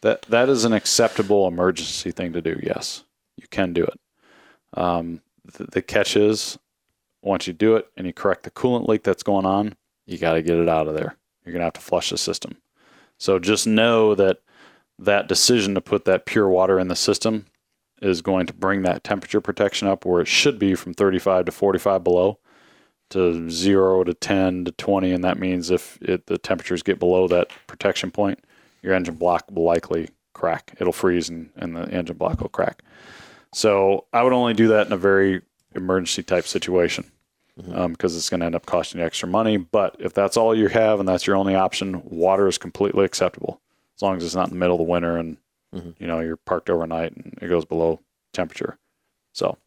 That 0.02 0.24
that 0.24 0.50
is 0.50 0.66
an 0.66 0.74
acceptable 0.74 1.48
emergency 1.48 2.12
thing 2.12 2.34
to 2.34 2.42
do. 2.42 2.60
Yes, 2.64 3.04
you 3.38 3.48
can 3.50 3.74
do 3.74 3.84
it. 3.84 4.00
Um, 4.74 5.22
the, 5.58 5.66
the 5.66 5.82
catch 5.82 6.16
is, 6.16 6.58
once 7.22 7.48
you 7.48 7.54
do 7.54 7.76
it 7.76 7.88
and 7.98 8.08
you 8.08 8.14
correct 8.14 8.44
the 8.44 8.52
coolant 8.52 8.88
leak 8.88 9.04
that's 9.04 9.24
going 9.24 9.46
on, 9.46 9.76
you 10.06 10.18
got 10.18 10.34
to 10.34 10.42
get 10.42 10.58
it 10.58 10.70
out 10.70 10.88
of 10.88 10.96
there. 10.96 11.16
You're 11.44 11.54
gonna 11.54 11.66
have 11.66 11.74
to 11.74 11.82
flush 11.82 12.12
the 12.12 12.18
system. 12.18 12.58
So 13.18 13.40
just 13.40 13.68
know 13.68 14.16
that 14.16 14.40
that 14.98 15.28
decision 15.28 15.76
to 15.76 15.82
put 15.82 16.06
that 16.06 16.26
pure 16.26 16.48
water 16.48 16.80
in 16.80 16.88
the 16.88 16.96
system 16.96 17.46
is 18.02 18.22
going 18.22 18.46
to 18.48 18.54
bring 18.54 18.82
that 18.84 19.04
temperature 19.04 19.42
protection 19.42 19.88
up 19.88 20.06
where 20.06 20.22
it 20.22 20.28
should 20.28 20.60
be 20.60 20.76
from 20.76 20.94
35 20.94 21.46
to 21.46 21.52
45 21.52 22.04
below 22.04 22.40
to 23.10 23.50
0 23.50 24.04
to 24.04 24.14
10 24.14 24.66
to 24.66 24.72
20 24.72 25.12
and 25.12 25.24
that 25.24 25.40
means 25.40 25.72
if 25.72 25.98
it, 26.02 26.28
the 26.28 26.38
temperatures 26.38 26.84
get 26.84 27.00
below 27.00 27.28
that 27.28 27.50
protection 27.68 28.12
point 28.12 28.40
your 28.82 28.94
engine 28.94 29.16
block 29.16 29.46
will 29.52 29.64
likely 29.64 30.10
crack. 30.34 30.76
It'll 30.80 30.94
freeze 30.94 31.30
and, 31.30 31.50
and 31.56 31.76
the 31.76 31.90
engine 31.90 32.18
block 32.18 32.42
will 32.42 32.50
crack. 32.50 32.84
So 33.54 34.06
I 34.14 34.24
would 34.24 34.34
only 34.34 34.54
do 34.54 34.68
that 34.70 34.88
in 34.88 34.94
a 34.94 34.98
very 34.98 35.42
emergency 35.76 36.24
type 36.24 36.46
situation 36.46 37.12
mm-hmm. 37.60 37.76
um, 37.76 37.92
because 37.92 38.16
it's 38.16 38.30
going 38.30 38.40
to 38.42 38.46
end 38.46 38.56
up 38.56 38.66
costing 38.66 39.00
you 39.00 39.06
extra 39.06 39.28
money. 39.28 39.58
But 39.58 39.96
if 40.00 40.14
that's 40.14 40.38
all 40.38 40.56
you 40.56 40.68
have 40.68 41.00
and 41.00 41.08
that's 41.08 41.28
your 41.28 41.36
only 41.36 41.56
option, 41.56 42.02
water 42.06 42.48
is 42.48 42.58
completely 42.58 43.06
acceptable 43.06 43.62
as 43.96 44.02
long 44.02 44.18
as 44.18 44.24
it's 44.24 44.36
not 44.36 44.48
in 44.48 44.54
the 44.54 44.60
middle 44.60 44.76
of 44.76 44.86
the 44.86 44.92
winter 44.92 45.18
and 45.18 45.38
mm-hmm. 45.76 45.92
you 45.98 46.08
know 46.08 46.20
you're 46.20 46.38
parked 46.38 46.70
overnight 46.70 47.16
and 47.16 47.38
it 47.42 47.48
goes 47.48 47.66
below 47.66 48.00
temperature. 48.34 48.78
So 49.34 49.58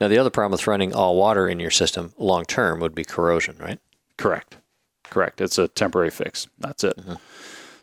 Now, 0.00 0.08
the 0.08 0.18
other 0.18 0.30
problem 0.30 0.52
with 0.52 0.66
running 0.66 0.94
all 0.94 1.16
water 1.16 1.48
in 1.48 1.60
your 1.60 1.70
system 1.70 2.12
long 2.18 2.44
term 2.44 2.80
would 2.80 2.94
be 2.94 3.04
corrosion, 3.04 3.56
right? 3.58 3.78
Correct. 4.16 4.56
Correct. 5.04 5.40
It's 5.40 5.58
a 5.58 5.68
temporary 5.68 6.10
fix. 6.10 6.46
That's 6.58 6.84
it. 6.84 6.96
Mm-hmm. 6.96 7.14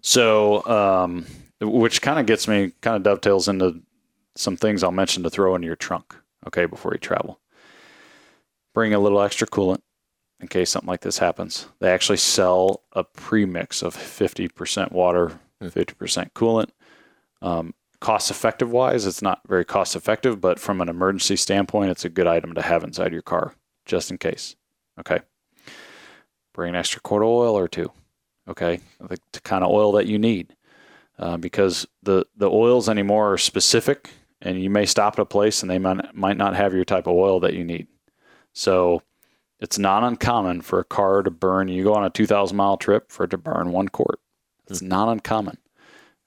So, 0.01 0.65
um, 0.65 1.25
which 1.59 2.01
kind 2.01 2.19
of 2.19 2.25
gets 2.25 2.47
me, 2.47 2.71
kind 2.81 2.95
of 2.95 3.03
dovetails 3.03 3.47
into 3.47 3.81
some 4.35 4.57
things 4.57 4.83
I'll 4.83 4.91
mention 4.91 5.23
to 5.23 5.29
throw 5.29 5.55
into 5.55 5.65
your 5.65 5.75
trunk, 5.75 6.15
okay, 6.45 6.65
before 6.65 6.93
you 6.93 6.99
travel. 6.99 7.39
Bring 8.73 8.93
a 8.93 8.99
little 8.99 9.21
extra 9.21 9.47
coolant 9.47 9.81
in 10.39 10.47
case 10.47 10.69
something 10.69 10.87
like 10.87 11.01
this 11.01 11.17
happens. 11.17 11.67
They 11.79 11.91
actually 11.91 12.17
sell 12.17 12.83
a 12.93 13.03
premix 13.03 13.81
of 13.81 13.95
50% 13.95 14.91
water, 14.91 15.39
50% 15.61 16.31
coolant. 16.33 16.69
Um, 17.41 17.73
cost 17.99 18.29
effective 18.29 18.71
wise, 18.71 19.07
it's 19.07 19.23
not 19.23 19.41
very 19.47 19.65
cost 19.65 19.95
effective, 19.95 20.39
but 20.39 20.59
from 20.59 20.81
an 20.81 20.89
emergency 20.89 21.35
standpoint, 21.35 21.89
it's 21.89 22.05
a 22.05 22.09
good 22.09 22.27
item 22.27 22.53
to 22.53 22.61
have 22.61 22.83
inside 22.83 23.11
your 23.11 23.23
car 23.23 23.55
just 23.85 24.11
in 24.11 24.19
case. 24.19 24.55
Okay 24.99 25.19
bring 26.57 26.69
an 26.69 26.75
extra 26.75 26.99
quart 26.99 27.21
of 27.21 27.29
oil 27.29 27.57
or 27.57 27.69
two, 27.69 27.89
okay, 28.47 28.79
the, 28.99 29.17
the 29.31 29.41
kind 29.41 29.63
of 29.63 29.71
oil 29.71 29.91
that 29.93 30.07
you 30.07 30.17
need, 30.19 30.55
uh, 31.19 31.37
because 31.37 31.87
the 32.03 32.25
the 32.35 32.49
oils 32.49 32.89
anymore 32.89 33.33
are 33.33 33.37
specific, 33.37 34.09
and 34.41 34.61
you 34.61 34.69
may 34.69 34.85
stop 34.85 35.13
at 35.13 35.19
a 35.19 35.25
place 35.25 35.61
and 35.61 35.69
they 35.69 35.79
might 35.79 36.15
might 36.15 36.37
not 36.37 36.55
have 36.55 36.73
your 36.73 36.85
type 36.85 37.07
of 37.07 37.15
oil 37.15 37.39
that 37.39 37.53
you 37.53 37.63
need. 37.63 37.87
So 38.53 39.01
it's 39.59 39.79
not 39.79 40.03
uncommon 40.03 40.61
for 40.61 40.79
a 40.79 40.85
car 40.85 41.23
to 41.23 41.31
burn. 41.31 41.67
You 41.67 41.83
go 41.83 41.93
on 41.93 42.05
a 42.05 42.09
two 42.09 42.27
thousand 42.27 42.57
mile 42.57 42.77
trip 42.77 43.11
for 43.11 43.23
it 43.23 43.31
to 43.31 43.37
burn 43.37 43.71
one 43.71 43.89
quart. 43.89 44.19
It's 44.69 44.81
not 44.81 45.09
uncommon. 45.09 45.57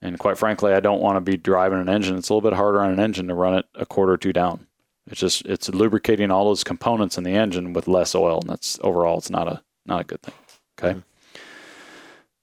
And 0.03 0.19
quite 0.19 0.39
frankly, 0.39 0.73
I 0.73 0.81
don't 0.81 1.03
want 1.03 1.17
to 1.17 1.21
be 1.21 1.37
driving 1.37 1.81
an 1.81 1.89
engine. 1.89 2.17
It's 2.17 2.31
a 2.31 2.35
little 2.35 2.49
bit 2.51 2.57
harder 2.57 2.81
on 2.81 2.91
an 2.91 3.01
engine 3.01 3.29
to 3.29 3.35
run 3.35 3.59
it 3.59 3.67
a 3.75 3.85
quarter 3.85 4.13
or 4.13 4.17
two 4.17 4.33
down. 4.33 4.67
It's 5.07 5.21
just 5.21 5.45
it's 5.45 5.69
lubricating 5.69 6.31
all 6.31 6.47
those 6.47 6.65
components 6.65 7.19
in 7.19 7.25
the 7.25 7.35
engine 7.35 7.73
with 7.73 7.89
less 7.89 8.15
oil, 8.15 8.41
and 8.41 8.49
that's 8.49 8.79
overall 8.83 9.19
it's 9.19 9.31
not 9.31 9.47
a 9.49 9.63
not 9.87 10.01
a 10.01 10.05
good 10.05 10.23
thing. 10.23 10.35
Okay. 10.79 11.01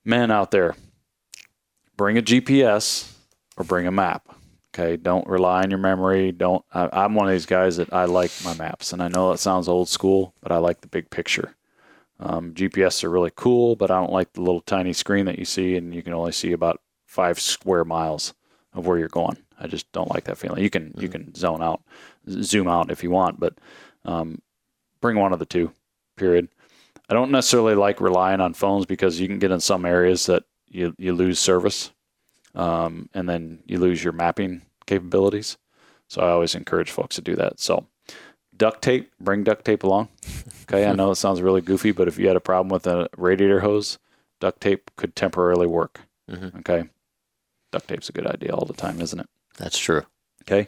Men 0.08 0.32
out 0.32 0.52
there, 0.52 0.74
bring 1.98 2.18
a 2.18 2.22
GPS 2.22 3.12
or 3.58 3.66
bring 3.66 3.88
a 3.88 3.92
map. 3.92 4.34
Okay. 4.74 4.96
Don't 4.96 5.28
rely 5.28 5.64
on 5.64 5.70
your 5.70 5.80
memory. 5.80 6.32
Don't. 6.32 6.64
I, 6.74 6.88
I'm 6.94 7.14
one 7.14 7.26
of 7.26 7.34
these 7.34 7.46
guys 7.46 7.76
that 7.76 7.92
I 7.92 8.06
like 8.06 8.32
my 8.46 8.54
maps, 8.54 8.94
and 8.94 9.04
I 9.04 9.10
know 9.10 9.32
that 9.32 9.40
sounds 9.40 9.68
old 9.68 9.90
school, 9.90 10.34
but 10.42 10.54
I 10.54 10.60
like 10.60 10.80
the 10.80 10.88
big 10.88 11.10
picture. 11.10 11.58
Um, 12.22 12.54
GPS 12.54 13.04
are 13.04 13.10
really 13.10 13.34
cool, 13.36 13.76
but 13.76 13.92
I 13.92 14.00
don't 14.00 14.14
like 14.14 14.32
the 14.32 14.42
little 14.42 14.62
tiny 14.62 14.94
screen 14.94 15.26
that 15.26 15.40
you 15.40 15.44
see, 15.44 15.76
and 15.76 15.94
you 15.94 16.02
can 16.02 16.14
only 16.14 16.32
see 16.32 16.54
about 16.54 16.80
five 17.06 17.38
square 17.38 17.84
miles 17.84 18.34
of 18.74 18.88
where 18.88 18.98
you're 18.98 19.10
going. 19.10 19.36
I 19.60 19.68
just 19.68 19.92
don't 19.92 20.10
like 20.10 20.24
that 20.24 20.38
feeling. 20.38 20.64
You 20.64 20.70
can 20.70 20.94
you 20.98 21.10
can 21.10 21.36
zone 21.36 21.62
out, 21.62 21.82
zoom 22.30 22.70
out 22.70 22.92
if 22.92 23.04
you 23.04 23.12
want, 23.12 23.42
but 23.42 23.58
um, 24.06 24.42
bring 25.02 25.18
one 25.18 25.34
of 25.34 25.40
the 25.40 25.46
two. 25.46 25.74
Period. 26.16 26.48
I 27.10 27.14
don't 27.14 27.32
necessarily 27.32 27.76
like 27.76 28.02
relying 28.02 28.42
on 28.42 28.54
phones 28.54 28.86
because 28.86 29.20
you 29.20 29.28
can 29.28 29.40
get 29.40 29.52
in 29.52 29.60
some 29.60 29.86
areas 29.86 30.26
that 30.26 30.44
you 30.68 30.94
you 30.98 31.14
lose 31.14 31.40
service, 31.40 31.92
um, 32.56 33.10
and 33.14 33.28
then 33.30 33.60
you 33.66 33.80
lose 33.80 34.04
your 34.04 34.14
mapping 34.14 34.62
capabilities. 34.86 35.58
So 36.08 36.22
I 36.22 36.30
always 36.30 36.56
encourage 36.56 36.92
folks 36.92 37.16
to 37.16 37.22
do 37.22 37.36
that. 37.36 37.60
So 37.60 37.88
duct 38.56 38.82
tape, 38.82 39.12
bring 39.20 39.44
duct 39.44 39.64
tape 39.66 39.84
along. 39.84 40.10
Okay, 40.64 40.86
I 40.86 40.94
know 40.94 41.12
it 41.12 41.16
sounds 41.16 41.42
really 41.42 41.62
goofy, 41.62 41.92
but 41.92 42.08
if 42.08 42.18
you 42.18 42.28
had 42.28 42.36
a 42.36 42.42
problem 42.42 42.70
with 42.70 42.88
a 42.88 43.10
radiator 43.18 43.62
hose, 43.62 44.00
duct 44.42 44.60
tape 44.60 44.92
could 44.98 45.16
temporarily 45.16 45.68
work. 45.68 46.02
Okay, 46.60 46.90
duct 47.72 47.88
tape's 47.88 48.10
a 48.10 48.14
good 48.14 48.28
idea 48.28 48.54
all 48.54 48.66
the 48.66 48.74
time, 48.74 49.00
isn't 49.00 49.20
it? 49.20 49.30
That's 49.58 49.78
true. 49.78 50.04
Okay. 50.44 50.68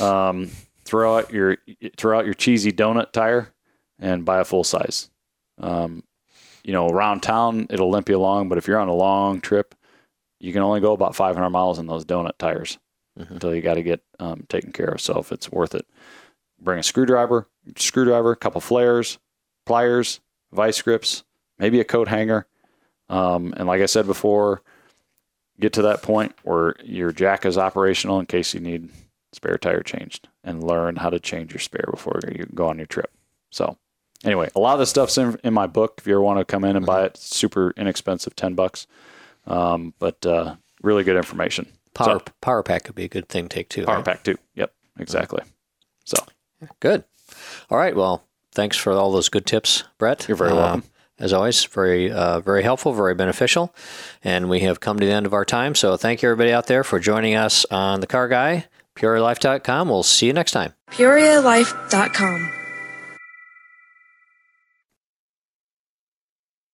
Um, 0.00 0.50
throw 0.84 1.18
out 1.18 1.32
your 1.32 1.56
throw 1.96 2.18
out 2.18 2.24
your 2.24 2.34
cheesy 2.34 2.72
donut 2.72 3.12
tire 3.12 3.52
and 3.98 4.24
buy 4.24 4.40
a 4.40 4.44
full 4.44 4.64
size. 4.64 5.10
Um, 5.58 6.02
you 6.64 6.72
know, 6.72 6.88
around 6.88 7.20
town 7.20 7.66
it'll 7.70 7.90
limp 7.90 8.08
you 8.08 8.16
along, 8.16 8.48
but 8.48 8.58
if 8.58 8.66
you're 8.66 8.78
on 8.78 8.88
a 8.88 8.94
long 8.94 9.40
trip, 9.40 9.74
you 10.40 10.52
can 10.52 10.62
only 10.62 10.80
go 10.80 10.92
about 10.92 11.14
500 11.14 11.50
miles 11.50 11.78
in 11.78 11.86
those 11.86 12.04
donut 12.04 12.38
tires 12.38 12.78
until 13.16 13.54
you 13.54 13.62
got 13.62 13.74
to 13.74 13.82
get 13.82 14.02
um, 14.18 14.44
taken 14.48 14.72
care 14.72 14.88
of. 14.88 15.00
So 15.00 15.18
if 15.18 15.30
it's 15.30 15.50
worth 15.52 15.74
it, 15.74 15.86
bring 16.60 16.78
a 16.78 16.82
screwdriver, 16.82 17.46
screwdriver, 17.76 18.32
a 18.32 18.36
couple 18.36 18.60
flares, 18.60 19.18
pliers, 19.66 20.20
vice 20.52 20.80
grips, 20.82 21.24
maybe 21.58 21.80
a 21.80 21.84
coat 21.84 22.08
hanger, 22.08 22.46
um, 23.08 23.54
and 23.56 23.66
like 23.68 23.82
I 23.82 23.86
said 23.86 24.06
before, 24.06 24.62
get 25.60 25.72
to 25.74 25.82
that 25.82 26.02
point 26.02 26.34
where 26.42 26.74
your 26.82 27.12
jack 27.12 27.46
is 27.46 27.58
operational 27.58 28.18
in 28.18 28.26
case 28.26 28.54
you 28.54 28.60
need 28.60 28.90
spare 29.32 29.58
tire 29.58 29.82
changed 29.82 30.28
and 30.42 30.64
learn 30.64 30.96
how 30.96 31.10
to 31.10 31.20
change 31.20 31.52
your 31.52 31.60
spare 31.60 31.88
before 31.90 32.20
you 32.28 32.46
go 32.54 32.68
on 32.68 32.78
your 32.78 32.86
trip. 32.86 33.10
So 33.50 33.76
anyway, 34.24 34.50
a 34.56 34.60
lot 34.60 34.72
of 34.74 34.78
the 34.80 34.86
stuff's 34.86 35.16
in, 35.18 35.38
in 35.44 35.54
my 35.54 35.66
book. 35.66 35.94
If 35.98 36.06
you 36.06 36.14
ever 36.14 36.22
want 36.22 36.38
to 36.40 36.44
come 36.44 36.64
in 36.64 36.76
and 36.76 36.84
buy 36.86 37.02
it, 37.02 37.12
it's 37.14 37.36
super 37.36 37.72
inexpensive, 37.76 38.34
10 38.34 38.54
bucks. 38.54 38.86
Um, 39.46 39.94
but, 39.98 40.24
uh, 40.26 40.56
really 40.82 41.04
good 41.04 41.16
information. 41.16 41.66
Power 41.94 42.18
So, 42.18 42.32
power 42.40 42.62
pack 42.62 42.84
could 42.84 42.94
be 42.94 43.04
a 43.04 43.08
good 43.08 43.28
thing 43.28 43.48
to 43.48 43.54
take 43.54 43.68
too. 43.68 43.84
power 43.84 43.96
right? 43.96 44.04
pack 44.04 44.24
too. 44.24 44.36
Yep, 44.54 44.72
exactly. 44.98 45.42
So 46.04 46.16
Good. 46.80 47.04
All 47.70 47.78
right. 47.78 47.94
Well, 47.94 48.24
thanks 48.52 48.76
for 48.76 48.92
all 48.92 49.12
those 49.12 49.28
good 49.28 49.46
tips, 49.46 49.84
Brett. 49.98 50.26
You're 50.28 50.36
very 50.36 50.50
Um, 50.50 50.56
welcome. 50.56 50.82
as 51.18 51.32
always, 51.32 51.64
very 51.64 52.10
uh, 52.10 52.40
very 52.40 52.62
helpful, 52.62 52.92
very 52.92 53.14
beneficial, 53.14 53.74
and 54.24 54.48
we 54.48 54.60
have 54.60 54.80
come 54.80 54.98
to 54.98 55.06
the 55.06 55.12
end 55.12 55.26
of 55.26 55.32
our 55.34 55.44
time. 55.44 55.74
So 55.74 55.96
thank 55.96 56.22
you 56.22 56.30
everybody 56.30 56.52
out 56.52 56.66
there 56.66 56.82
for 56.84 56.98
joining 56.98 57.34
us 57.34 57.64
on 57.70 58.00
the 58.00 58.06
Car 58.06 58.28
Guy. 58.28 58.66
PeoriaLife.com. 58.96 59.88
We'll 59.88 60.02
see 60.04 60.26
you 60.26 60.32
next 60.32 60.52
time. 60.52 60.72
PeoriaLife.com. 60.90 62.63